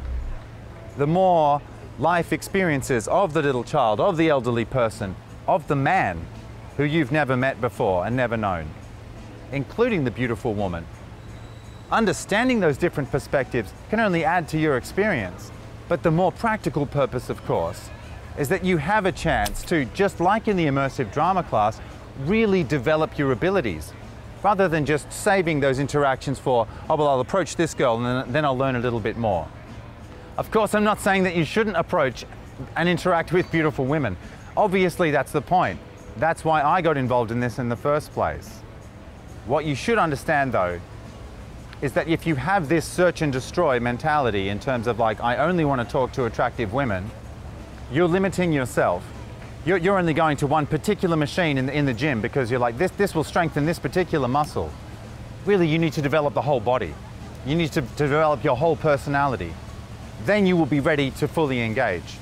The 0.98 1.08
more 1.08 1.62
life 2.00 2.34
experiences 2.34 3.08
of 3.08 3.34
the 3.34 3.42
little 3.42 3.64
child, 3.64 4.00
of 4.00 4.18
the 4.18 4.30
elderly 4.30 4.66
person, 4.66 5.16
of 5.48 5.68
the 5.68 5.76
man 5.76 6.26
who 6.78 6.84
you've 6.84 7.12
never 7.12 7.38
met 7.38 7.60
before 7.62 8.06
and 8.06 8.16
never 8.16 8.38
known, 8.38 8.70
including 9.52 10.04
the 10.04 10.12
beautiful 10.12 10.54
woman. 10.54 10.86
Understanding 11.92 12.60
those 12.60 12.78
different 12.78 13.12
perspectives 13.12 13.74
can 13.90 14.00
only 14.00 14.24
add 14.24 14.48
to 14.50 14.58
your 14.58 14.78
experience. 14.78 15.52
But 15.88 16.02
the 16.02 16.12
more 16.12 16.32
practical 16.32 16.86
purpose, 16.86 17.30
of 17.30 17.46
course, 17.46 17.90
is 18.38 18.50
that 18.50 18.66
you 18.66 18.78
have 18.78 19.06
a 19.06 19.12
chance 19.12 19.64
to, 19.64 19.86
just 19.86 20.20
like 20.20 20.48
in 20.48 20.58
the 20.58 20.66
immersive 20.66 21.14
drama 21.14 21.44
class, 21.44 21.80
really 22.26 22.64
develop 22.64 23.18
your 23.18 23.32
abilities 23.32 23.94
rather 24.44 24.68
than 24.68 24.86
just 24.86 25.12
saving 25.12 25.60
those 25.60 25.80
interactions 25.80 26.38
for, 26.40 26.68
oh, 26.90 26.96
well, 26.96 27.08
I'll 27.08 27.20
approach 27.20 27.56
this 27.56 27.74
girl 27.74 28.04
and 28.04 28.34
then, 28.34 28.44
I'll 28.44 28.58
learn 28.58 28.76
a 28.76 28.80
little 28.80 29.00
bit 29.00 29.18
more. 29.18 29.48
Of 30.38 30.52
course, 30.52 30.76
I'm 30.76 30.84
not 30.84 31.00
saying 31.00 31.24
that 31.24 31.36
you 31.36 31.46
shouldn't 31.46 31.78
approach 31.78 32.26
and 32.76 32.90
interact 32.90 33.32
with 33.32 33.50
beautiful 33.52 33.86
women. 33.86 34.18
Obviously, 34.56 35.12
that's 35.12 35.32
the 35.32 35.42
point. 35.42 35.80
That's 36.18 36.46
why 36.46 36.62
I 36.62 36.82
got 36.82 36.98
involved 36.98 37.32
in 37.32 37.40
this 37.40 37.60
in 37.60 37.70
the 37.70 37.76
first 37.76 38.12
place. 38.12 38.60
What 39.46 39.66
you 39.66 39.76
should 39.76 39.98
understand, 39.98 40.52
though, 40.52 40.80
is 41.82 41.94
that 41.94 42.08
if 42.08 42.26
you 42.26 42.36
have 42.36 42.70
this 42.70 42.86
search 42.86 43.22
and 43.22 43.34
destroy 43.34 43.80
mentality 43.80 44.50
in 44.50 44.60
terms 44.60 44.88
of 44.88 45.00
like, 45.00 45.22
I 45.22 45.38
only 45.38 45.66
want 45.66 45.82
to 45.82 45.92
talk 45.92 46.12
to 46.14 46.26
attractive 46.26 46.72
women, 46.72 47.10
you're 47.92 48.08
limiting 48.08 48.54
yourself 48.54 49.04
you're, 49.66 49.78
you're 49.78 49.98
only 49.98 50.14
going 50.14 50.36
to 50.38 50.48
one 50.48 50.66
particular 50.66 51.16
machine 51.16 51.58
in 51.58 51.68
the, 51.68 51.78
in 51.78 51.86
the 51.86 51.94
gym 51.94 52.20
because 52.20 52.52
you're 52.52 52.60
like, 52.60 52.78
this, 52.78 52.92
this 52.92 53.16
will 53.16 53.24
strengthen 53.24 53.66
this 53.66 53.80
particular 53.80 54.28
muscle. 54.28 54.72
Really, 55.46 55.68
you 55.68 55.80
need 55.80 55.94
to 55.94 56.02
develop 56.02 56.34
the 56.34 56.42
whole 56.42 56.60
body. 56.60 56.94
You 57.46 57.56
need 57.56 57.72
to, 57.74 57.82
to 57.82 57.88
develop 57.98 58.44
your 58.44 58.58
whole 58.58 58.76
personality. 58.76 59.54
Then 60.26 60.46
you 60.46 60.58
will 60.58 60.66
be 60.66 60.82
ready 60.82 61.12
to 61.12 61.28
fully 61.28 61.62
engage. 61.62 62.18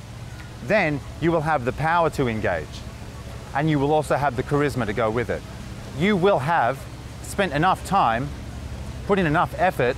Then 0.63 0.99
you 1.19 1.31
will 1.31 1.41
have 1.41 1.65
the 1.65 1.71
power 1.71 2.09
to 2.11 2.27
engage. 2.27 2.65
And 3.53 3.69
you 3.69 3.79
will 3.79 3.91
also 3.91 4.15
have 4.15 4.35
the 4.35 4.43
charisma 4.43 4.85
to 4.85 4.93
go 4.93 5.09
with 5.09 5.29
it. 5.29 5.41
You 5.97 6.15
will 6.15 6.39
have 6.39 6.79
spent 7.23 7.53
enough 7.53 7.85
time, 7.85 8.29
put 9.07 9.19
in 9.19 9.25
enough 9.25 9.53
effort, 9.57 9.97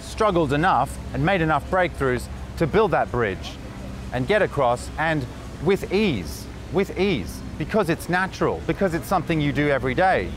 struggled 0.00 0.52
enough, 0.52 0.98
and 1.14 1.24
made 1.24 1.40
enough 1.40 1.68
breakthroughs 1.70 2.28
to 2.58 2.66
build 2.66 2.90
that 2.90 3.10
bridge 3.10 3.52
and 4.12 4.26
get 4.26 4.42
across 4.42 4.90
and 4.98 5.24
with 5.64 5.92
ease 5.92 6.46
with 6.72 6.98
ease 6.98 7.40
because 7.58 7.90
it's 7.90 8.08
natural, 8.08 8.60
because 8.66 8.94
it's 8.94 9.06
something 9.06 9.40
you 9.40 9.52
do 9.52 9.68
every 9.68 9.94
day 9.94 10.30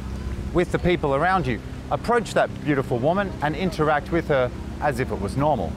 with 0.53 0.71
the 0.71 0.79
people 0.79 1.15
around 1.15 1.47
you. 1.47 1.59
Approach 1.91 2.33
that 2.33 2.49
beautiful 2.63 2.97
woman 2.97 3.31
and 3.41 3.55
interact 3.55 4.11
with 4.11 4.27
her 4.27 4.51
as 4.81 4.99
if 4.99 5.11
it 5.11 5.21
was 5.21 5.37
normal. 5.37 5.71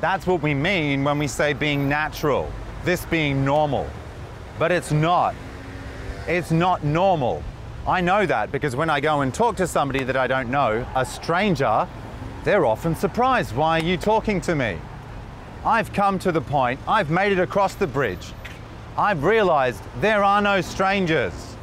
That's 0.00 0.26
what 0.26 0.42
we 0.42 0.54
mean 0.54 1.04
when 1.04 1.18
we 1.18 1.26
say 1.26 1.52
being 1.52 1.86
natural, 1.86 2.50
this 2.84 3.04
being 3.04 3.44
normal. 3.44 3.86
But 4.58 4.72
it's 4.72 4.92
not. 4.92 5.34
It's 6.26 6.50
not 6.50 6.82
normal. 6.82 7.42
I 7.86 8.00
know 8.00 8.24
that 8.24 8.50
because 8.50 8.74
when 8.74 8.88
I 8.88 9.00
go 9.00 9.20
and 9.20 9.32
talk 9.32 9.56
to 9.56 9.66
somebody 9.66 10.04
that 10.04 10.16
I 10.16 10.26
don't 10.26 10.50
know, 10.50 10.86
a 10.94 11.04
stranger, 11.04 11.86
they're 12.44 12.64
often 12.64 12.94
surprised. 12.94 13.54
Why 13.54 13.78
are 13.78 13.82
you 13.82 13.98
talking 13.98 14.40
to 14.42 14.54
me? 14.54 14.78
I've 15.66 15.92
come 15.92 16.18
to 16.20 16.32
the 16.32 16.40
point, 16.40 16.80
I've 16.88 17.10
made 17.10 17.32
it 17.32 17.38
across 17.38 17.74
the 17.74 17.86
bridge. 17.86 18.32
I've 18.96 19.22
realized 19.22 19.82
there 20.00 20.24
are 20.24 20.40
no 20.40 20.62
strangers. 20.62 21.56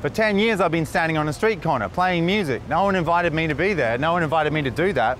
For 0.00 0.08
10 0.08 0.38
years, 0.38 0.60
I've 0.60 0.70
been 0.70 0.86
standing 0.86 1.18
on 1.18 1.28
a 1.28 1.32
street 1.32 1.60
corner 1.60 1.88
playing 1.90 2.24
music. 2.24 2.66
No 2.68 2.84
one 2.84 2.94
invited 2.94 3.34
me 3.34 3.48
to 3.48 3.54
be 3.54 3.74
there. 3.74 3.98
No 3.98 4.12
one 4.12 4.22
invited 4.22 4.52
me 4.52 4.62
to 4.62 4.70
do 4.70 4.92
that. 4.94 5.18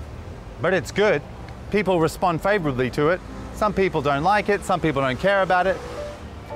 But 0.61 0.73
it's 0.73 0.91
good. 0.91 1.21
People 1.71 1.99
respond 1.99 2.41
favorably 2.41 2.89
to 2.91 3.09
it. 3.09 3.21
Some 3.53 3.73
people 3.73 4.01
don't 4.01 4.23
like 4.23 4.49
it. 4.49 4.63
Some 4.63 4.79
people 4.79 5.01
don't 5.01 5.19
care 5.19 5.41
about 5.41 5.67
it. 5.67 5.75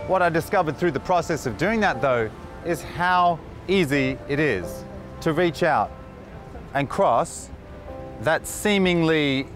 What 0.07 0.21
I 0.21 0.29
discovered 0.29 0.77
through 0.77 0.91
the 0.91 0.99
process 0.99 1.45
of 1.45 1.57
doing 1.57 1.79
that, 1.81 2.01
though, 2.01 2.29
is 2.65 2.81
how 2.81 3.39
easy 3.67 4.17
it 4.27 4.39
is 4.39 4.83
to 5.21 5.33
reach 5.33 5.63
out 5.63 5.91
and 6.73 6.89
cross 6.89 7.49
that 8.21 8.47
seemingly 8.47 9.47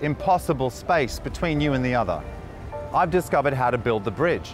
impossible 0.00 0.70
space 0.70 1.18
between 1.18 1.60
you 1.60 1.72
and 1.72 1.84
the 1.84 1.94
other. 1.94 2.22
I've 2.94 3.10
discovered 3.10 3.54
how 3.54 3.70
to 3.70 3.78
build 3.78 4.04
the 4.04 4.10
bridge. 4.10 4.52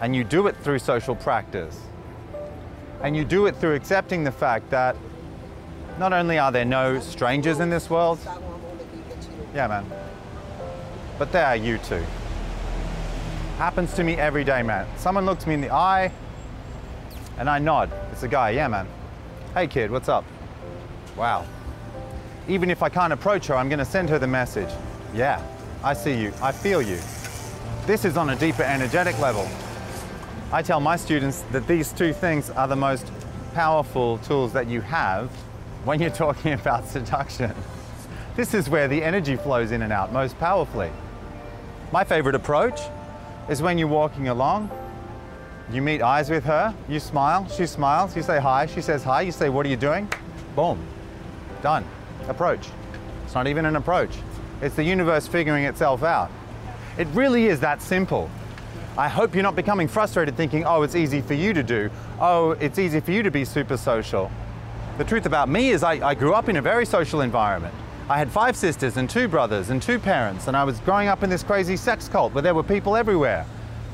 And 0.00 0.14
you 0.14 0.24
do 0.24 0.46
it 0.46 0.56
through 0.56 0.80
social 0.80 1.14
practice. 1.14 1.80
And 3.02 3.16
you 3.16 3.24
do 3.24 3.46
it 3.46 3.56
through 3.56 3.74
accepting 3.74 4.24
the 4.24 4.32
fact 4.32 4.68
that 4.70 4.96
not 5.98 6.12
only 6.12 6.38
are 6.38 6.52
there 6.52 6.64
no 6.64 7.00
strangers 7.00 7.60
in 7.60 7.70
this 7.70 7.88
world, 7.88 8.18
yeah, 9.54 9.66
man, 9.66 9.84
but 11.18 11.32
there 11.32 11.46
are 11.46 11.56
you 11.56 11.78
too. 11.78 12.04
Happens 13.58 13.94
to 13.94 14.04
me 14.04 14.14
every 14.14 14.44
day, 14.44 14.62
man. 14.62 14.86
Someone 14.98 15.24
looks 15.24 15.46
me 15.46 15.54
in 15.54 15.60
the 15.60 15.72
eye 15.72 16.12
and 17.38 17.48
I 17.48 17.58
nod. 17.58 17.90
It's 18.12 18.22
a 18.22 18.28
guy, 18.28 18.50
yeah, 18.50 18.68
man. 18.68 18.86
Hey, 19.54 19.66
kid, 19.66 19.90
what's 19.90 20.08
up? 20.08 20.24
Wow. 21.16 21.46
Even 22.48 22.70
if 22.70 22.82
I 22.82 22.88
can't 22.88 23.12
approach 23.12 23.46
her, 23.46 23.56
I'm 23.56 23.68
going 23.68 23.78
to 23.78 23.84
send 23.84 24.10
her 24.10 24.18
the 24.18 24.26
message. 24.26 24.68
Yeah, 25.14 25.42
I 25.82 25.94
see 25.94 26.14
you, 26.14 26.32
I 26.42 26.52
feel 26.52 26.82
you. 26.82 26.98
This 27.86 28.04
is 28.04 28.16
on 28.16 28.30
a 28.30 28.36
deeper 28.36 28.62
energetic 28.62 29.18
level. 29.18 29.48
I 30.52 30.62
tell 30.62 30.80
my 30.80 30.96
students 30.96 31.42
that 31.52 31.66
these 31.66 31.92
two 31.92 32.12
things 32.12 32.50
are 32.50 32.68
the 32.68 32.76
most 32.76 33.10
powerful 33.54 34.18
tools 34.18 34.52
that 34.52 34.68
you 34.68 34.80
have 34.82 35.30
when 35.84 36.00
you're 36.00 36.10
talking 36.26 36.52
about 36.52 36.86
seduction. 36.86 37.54
This 38.36 38.52
is 38.52 38.68
where 38.68 38.86
the 38.86 39.02
energy 39.02 39.34
flows 39.34 39.72
in 39.72 39.80
and 39.80 39.90
out 39.90 40.12
most 40.12 40.38
powerfully. 40.38 40.90
My 41.90 42.04
favorite 42.04 42.34
approach 42.34 42.78
is 43.48 43.62
when 43.62 43.78
you're 43.78 43.88
walking 43.88 44.28
along, 44.28 44.70
you 45.72 45.80
meet 45.80 46.02
eyes 46.02 46.28
with 46.28 46.44
her, 46.44 46.74
you 46.86 47.00
smile, 47.00 47.48
she 47.48 47.64
smiles, 47.64 48.14
you 48.14 48.22
say 48.22 48.38
hi, 48.38 48.66
she 48.66 48.82
says 48.82 49.02
hi, 49.02 49.22
you 49.22 49.32
say, 49.32 49.48
What 49.48 49.64
are 49.64 49.70
you 49.70 49.76
doing? 49.76 50.06
Boom, 50.54 50.78
done. 51.62 51.82
Approach. 52.28 52.68
It's 53.24 53.34
not 53.34 53.46
even 53.46 53.64
an 53.64 53.76
approach, 53.76 54.10
it's 54.60 54.76
the 54.76 54.84
universe 54.84 55.26
figuring 55.26 55.64
itself 55.64 56.02
out. 56.02 56.30
It 56.98 57.08
really 57.14 57.46
is 57.46 57.58
that 57.60 57.80
simple. 57.80 58.30
I 58.98 59.08
hope 59.08 59.34
you're 59.34 59.42
not 59.42 59.56
becoming 59.56 59.88
frustrated 59.88 60.36
thinking, 60.36 60.66
oh, 60.66 60.82
it's 60.82 60.94
easy 60.94 61.22
for 61.22 61.34
you 61.34 61.54
to 61.54 61.62
do. 61.62 61.90
Oh, 62.20 62.50
it's 62.52 62.78
easy 62.78 63.00
for 63.00 63.12
you 63.12 63.22
to 63.22 63.30
be 63.30 63.46
super 63.46 63.78
social. 63.78 64.30
The 64.98 65.04
truth 65.04 65.24
about 65.24 65.48
me 65.48 65.70
is 65.70 65.82
I, 65.82 66.06
I, 66.06 66.14
grew 66.14 66.32
up 66.32 66.48
in 66.48 66.56
a 66.56 66.62
very 66.62 66.86
social 66.86 67.20
environment. 67.20 67.74
I 68.08 68.18
had 68.18 68.30
five 68.30 68.54
sisters 68.54 68.98
and 68.98 69.10
two 69.10 69.26
brothers 69.26 69.70
and 69.70 69.82
two 69.82 69.98
parents, 69.98 70.46
and 70.46 70.56
I 70.56 70.62
was 70.62 70.78
growing 70.80 71.08
up 71.08 71.24
in 71.24 71.30
this 71.30 71.42
crazy 71.42 71.76
sex 71.76 72.08
cult 72.08 72.32
where 72.34 72.42
there 72.42 72.54
were 72.54 72.62
people 72.62 72.94
everywhere. 72.94 73.44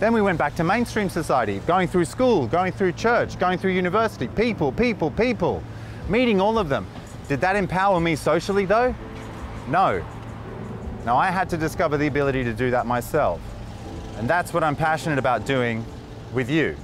Then 0.00 0.12
we 0.12 0.20
went 0.20 0.36
back 0.36 0.54
to 0.56 0.64
mainstream 0.64 1.08
society, 1.08 1.60
going 1.60 1.88
through 1.88 2.04
school, 2.04 2.46
going 2.46 2.72
through 2.72 2.92
church, 2.92 3.38
going 3.38 3.56
through 3.56 3.70
university, 3.70 4.28
people, 4.28 4.70
people, 4.70 5.10
people, 5.12 5.62
meeting 6.10 6.42
all 6.42 6.58
of 6.58 6.68
them. 6.68 6.86
Did 7.26 7.40
that 7.40 7.56
empower 7.56 8.00
me 8.00 8.14
socially 8.14 8.66
though? 8.66 8.94
No. 9.68 10.04
Now 11.06 11.16
I 11.16 11.30
had 11.30 11.48
to 11.48 11.56
discover 11.56 11.96
the 11.96 12.06
ability 12.06 12.44
to 12.44 12.52
do 12.52 12.70
that 12.70 12.84
myself. 12.84 13.40
And 14.18 14.28
that's 14.28 14.52
what 14.52 14.62
I'm 14.62 14.76
passionate 14.76 15.18
about 15.18 15.46
doing 15.46 15.86
with 16.34 16.50
you. 16.50 16.76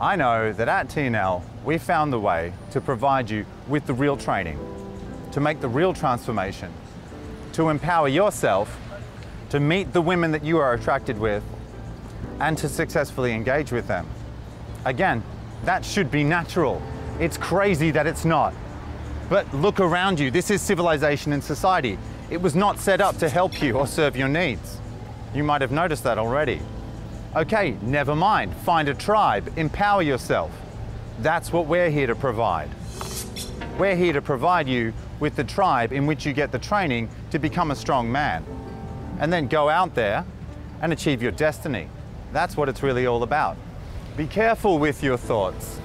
I 0.00 0.16
know 0.16 0.52
that 0.52 0.68
at 0.68 0.88
TNL, 0.88 1.40
we 1.64 1.78
found 1.78 2.12
the 2.12 2.18
way 2.18 2.52
to 2.72 2.80
provide 2.80 3.30
you 3.30 3.46
with 3.68 3.86
the 3.86 3.94
real 3.94 4.16
training, 4.16 4.58
to 5.34 5.40
make 5.40 5.60
the 5.60 5.68
real 5.68 5.92
transformation, 5.92 6.72
to 7.52 7.68
empower 7.68 8.06
yourself, 8.06 8.78
to 9.50 9.58
meet 9.58 9.92
the 9.92 10.00
women 10.00 10.30
that 10.30 10.44
you 10.44 10.58
are 10.58 10.74
attracted 10.74 11.18
with, 11.18 11.42
and 12.38 12.56
to 12.56 12.68
successfully 12.68 13.32
engage 13.32 13.72
with 13.72 13.88
them. 13.88 14.06
Again, 14.84 15.24
that 15.64 15.84
should 15.84 16.08
be 16.08 16.22
natural. 16.22 16.80
It's 17.18 17.36
crazy 17.36 17.90
that 17.90 18.06
it's 18.06 18.24
not. 18.24 18.54
But 19.28 19.52
look 19.52 19.80
around 19.80 20.20
you. 20.20 20.30
This 20.30 20.52
is 20.52 20.62
civilization 20.62 21.32
and 21.32 21.42
society. 21.42 21.98
It 22.30 22.40
was 22.40 22.54
not 22.54 22.78
set 22.78 23.00
up 23.00 23.18
to 23.18 23.28
help 23.28 23.60
you 23.60 23.72
or 23.74 23.88
serve 23.88 24.16
your 24.16 24.28
needs. 24.28 24.78
You 25.34 25.42
might 25.42 25.62
have 25.62 25.72
noticed 25.72 26.04
that 26.04 26.16
already. 26.16 26.60
Okay, 27.34 27.76
never 27.82 28.14
mind. 28.14 28.54
Find 28.58 28.88
a 28.88 28.94
tribe, 28.94 29.52
empower 29.56 30.02
yourself. 30.02 30.52
That's 31.18 31.52
what 31.52 31.66
we're 31.66 31.90
here 31.90 32.06
to 32.06 32.14
provide. 32.14 32.70
We're 33.80 33.96
here 33.96 34.12
to 34.12 34.22
provide 34.22 34.68
you 34.68 34.92
with 35.20 35.36
the 35.36 35.44
tribe 35.44 35.92
in 35.92 36.06
which 36.06 36.26
you 36.26 36.32
get 36.32 36.52
the 36.52 36.58
training 36.58 37.08
to 37.30 37.38
become 37.38 37.70
a 37.70 37.76
strong 37.76 38.10
man. 38.10 38.44
And 39.20 39.32
then 39.32 39.46
go 39.46 39.68
out 39.68 39.94
there 39.94 40.24
and 40.82 40.92
achieve 40.92 41.22
your 41.22 41.32
destiny. 41.32 41.88
That's 42.32 42.56
what 42.56 42.68
it's 42.68 42.82
really 42.82 43.06
all 43.06 43.22
about. 43.22 43.56
Be 44.16 44.26
careful 44.26 44.78
with 44.78 45.02
your 45.02 45.16
thoughts. 45.16 45.80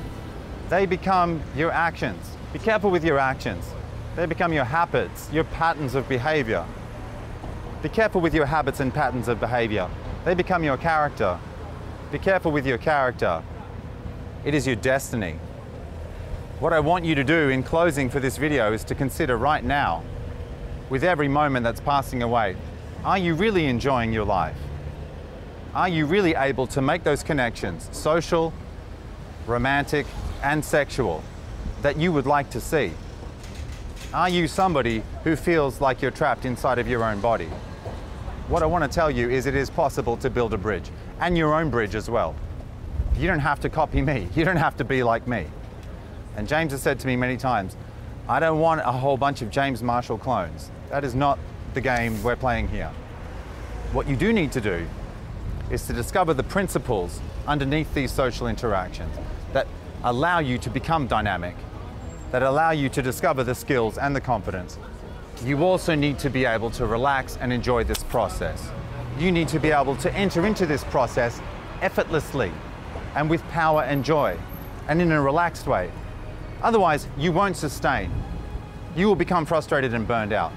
They 0.69 0.85
become 0.85 1.41
your 1.55 1.71
actions. 1.71 2.23
Be 2.53 2.59
careful 2.59 2.91
with 2.91 3.03
your 3.03 3.17
actions. 3.17 3.65
They 4.15 4.25
become 4.25 4.51
your 4.51 4.65
habits, 4.65 5.31
your 5.31 5.43
patterns 5.45 5.95
of 5.95 6.07
behavior. 6.09 6.65
Be 7.81 7.89
careful 7.89 8.21
with 8.21 8.33
your 8.33 8.45
habits 8.45 8.79
and 8.79 8.93
patterns 8.93 9.27
of 9.27 9.39
behavior. 9.39 9.89
They 10.25 10.33
become 10.33 10.63
your 10.63 10.77
character. 10.77 11.39
Be 12.11 12.19
careful 12.19 12.51
with 12.51 12.65
your 12.65 12.77
character. 12.77 13.41
It 14.43 14.53
is 14.53 14.67
your 14.67 14.75
destiny. 14.75 15.39
What 16.59 16.73
I 16.73 16.81
want 16.81 17.05
you 17.05 17.15
to 17.15 17.23
do 17.23 17.47
in 17.47 17.63
closing 17.63 18.09
for 18.09 18.19
this 18.19 18.35
video 18.35 18.73
is 18.73 18.83
to 18.83 18.93
consider 18.93 19.37
right 19.37 19.63
now, 19.63 20.03
with 20.89 21.05
every 21.05 21.29
moment 21.29 21.63
that's 21.63 21.79
passing 21.79 22.21
away, 22.21 22.57
are 23.05 23.17
you 23.17 23.33
really 23.33 23.67
enjoying 23.67 24.11
your 24.11 24.25
life? 24.25 24.57
Are 25.73 25.87
you 25.87 26.05
really 26.05 26.35
able 26.35 26.67
to 26.67 26.81
make 26.81 27.05
those 27.05 27.23
connections, 27.23 27.87
social, 27.93 28.51
romantic, 29.47 30.05
and 30.43 30.63
sexual, 30.65 31.23
that 31.81 31.95
you 31.95 32.11
would 32.11 32.25
like 32.25 32.49
to 32.49 32.59
see? 32.59 32.91
Are 34.13 34.27
you 34.27 34.45
somebody 34.45 35.01
who 35.23 35.37
feels 35.37 35.79
like 35.79 36.01
you're 36.01 36.11
trapped 36.11 36.43
inside 36.43 36.77
of 36.77 36.89
your 36.89 37.05
own 37.05 37.21
body? 37.21 37.47
What 38.49 38.63
I 38.63 38.65
want 38.65 38.83
to 38.83 38.93
tell 38.93 39.09
you 39.09 39.29
is 39.29 39.45
it 39.45 39.55
is 39.55 39.69
possible 39.69 40.17
to 40.17 40.29
build 40.29 40.53
a 40.53 40.57
bridge, 40.57 40.91
and 41.21 41.37
your 41.37 41.53
own 41.53 41.69
bridge 41.69 41.95
as 41.95 42.09
well. 42.09 42.35
You 43.17 43.27
don't 43.27 43.39
have 43.39 43.61
to 43.61 43.69
copy 43.69 44.01
me. 44.01 44.27
You 44.35 44.43
don't 44.43 44.57
have 44.57 44.75
to 44.75 44.83
be 44.83 45.03
like 45.03 45.25
me. 45.25 45.47
And 46.39 46.47
James 46.47 46.71
has 46.71 46.81
said 46.81 47.01
to 47.01 47.07
me 47.07 47.17
many 47.17 47.35
times, 47.35 47.75
I 48.29 48.39
don't 48.39 48.61
want 48.61 48.79
a 48.79 48.93
whole 48.93 49.17
bunch 49.17 49.41
of 49.41 49.49
James 49.49 49.83
Marshall 49.83 50.17
clones. 50.17 50.71
That 50.89 51.03
is 51.03 51.13
not 51.13 51.37
the 51.73 51.81
game 51.81 52.23
we're 52.23 52.37
playing 52.37 52.69
here. 52.69 52.89
What 53.91 54.07
you 54.07 54.15
do 54.15 54.31
need 54.31 54.53
to 54.53 54.61
do 54.61 54.87
is 55.69 55.85
to 55.87 55.93
discover 55.93 56.33
the 56.33 56.43
principles 56.43 57.19
underneath 57.45 57.93
these 57.93 58.09
social 58.09 58.47
interactions 58.47 59.13
that 59.51 59.67
allow 60.05 60.39
you 60.39 60.57
to 60.59 60.69
become 60.69 61.07
dynamic 61.07 61.57
that 62.31 62.41
allow 62.41 62.71
you 62.71 62.87
to 62.87 63.01
discover 63.01 63.43
the 63.43 63.53
skills 63.53 63.97
and 63.97 64.15
the 64.15 64.21
confidence. 64.21 64.77
You 65.43 65.61
also 65.65 65.93
need 65.93 66.19
to 66.19 66.29
be 66.29 66.45
able 66.45 66.69
to 66.71 66.85
relax 66.85 67.35
and 67.41 67.51
enjoy 67.51 67.83
this 67.83 68.03
process. 68.05 68.69
You 69.17 69.33
need 69.33 69.49
to 69.49 69.59
be 69.59 69.71
able 69.71 69.97
to 69.97 70.13
enter 70.13 70.45
into 70.45 70.65
this 70.65 70.85
process 70.85 71.41
effortlessly 71.81 72.53
and 73.15 73.29
with 73.29 73.43
power 73.49 73.83
and 73.83 74.05
joy 74.05 74.37
and 74.87 75.01
in 75.01 75.11
a 75.11 75.21
relaxed 75.21 75.67
way. 75.67 75.91
Otherwise, 76.61 77.07
you 77.17 77.31
won't 77.31 77.55
sustain. 77.55 78.11
You 78.95 79.07
will 79.07 79.15
become 79.15 79.45
frustrated 79.45 79.93
and 79.93 80.07
burned 80.07 80.33
out. 80.33 80.51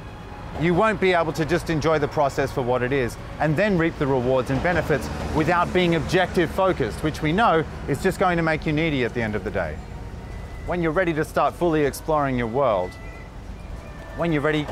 You 0.61 0.75
won't 0.75 1.01
be 1.01 1.13
able 1.13 1.33
to 1.35 1.45
just 1.45 1.71
enjoy 1.71 1.99
the 1.99 2.09
process 2.09 2.53
for 2.53 2.63
what 2.63 2.83
it 2.83 2.93
is 2.93 3.17
and 3.41 3.57
then 3.57 3.79
reap 3.79 3.99
the 3.99 4.07
rewards 4.07 4.51
and 4.51 4.63
benefits 4.63 5.09
without 5.35 5.73
being 5.73 5.95
objective 5.95 6.51
focused, 6.51 7.03
which 7.03 7.23
we 7.23 7.33
know 7.33 7.65
is 7.89 8.03
just 8.03 8.19
going 8.19 8.37
to 8.37 8.43
make 8.43 8.67
you 8.67 8.73
needy 8.73 9.05
at 9.05 9.15
the 9.15 9.23
end 9.23 9.35
of 9.35 9.45
the 9.45 9.51
day 9.51 9.77
when 10.67 10.81
you're 10.81 10.93
ready 10.93 11.13
to 11.13 11.25
start 11.25 11.55
fully 11.55 11.85
exploring 11.85 12.39
your 12.39 12.47
world, 12.47 12.91
when 14.17 14.33
you're 14.33 14.43
ready 14.43 14.65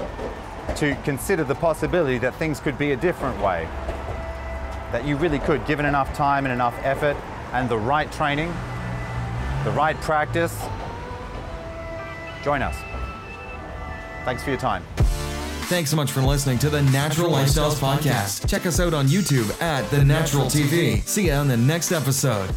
to 0.77 0.95
consider 1.03 1.43
the 1.43 1.55
possibility 1.57 2.16
that 2.16 2.33
things 2.37 2.61
could 2.61 2.79
be 2.79 2.93
a 2.93 2.97
different 2.97 3.37
way, 3.43 3.66
that 4.93 5.05
you 5.05 5.16
really 5.16 5.40
could, 5.40 5.66
given 5.66 5.85
enough 5.85 6.14
time 6.14 6.45
and 6.47 6.53
enough 6.53 6.79
effort 6.85 7.16
and 7.53 7.69
the 7.69 7.77
right 7.77 8.11
training, 8.12 8.55
the 9.64 9.71
right 9.73 10.01
practice, 10.01 10.57
join 12.42 12.62
us. 12.62 12.76
Thanks 14.24 14.42
for 14.42 14.50
your 14.50 14.59
time. 14.59 14.83
Thanks 15.70 15.90
so 15.90 15.96
much 15.96 16.11
for 16.11 16.20
listening 16.20 16.59
to 16.59 16.68
the 16.68 16.83
Natural 16.83 17.31
Lifestyles 17.31 17.76
Podcast. 17.76 18.48
Check 18.48 18.66
us 18.66 18.81
out 18.81 18.92
on 18.92 19.07
YouTube 19.07 19.61
at 19.62 19.88
The 19.90 20.05
Natural 20.05 20.46
TV. 20.46 21.07
See 21.07 21.26
you 21.26 21.33
on 21.33 21.46
the 21.46 21.57
next 21.57 21.92
episode. 21.92 22.50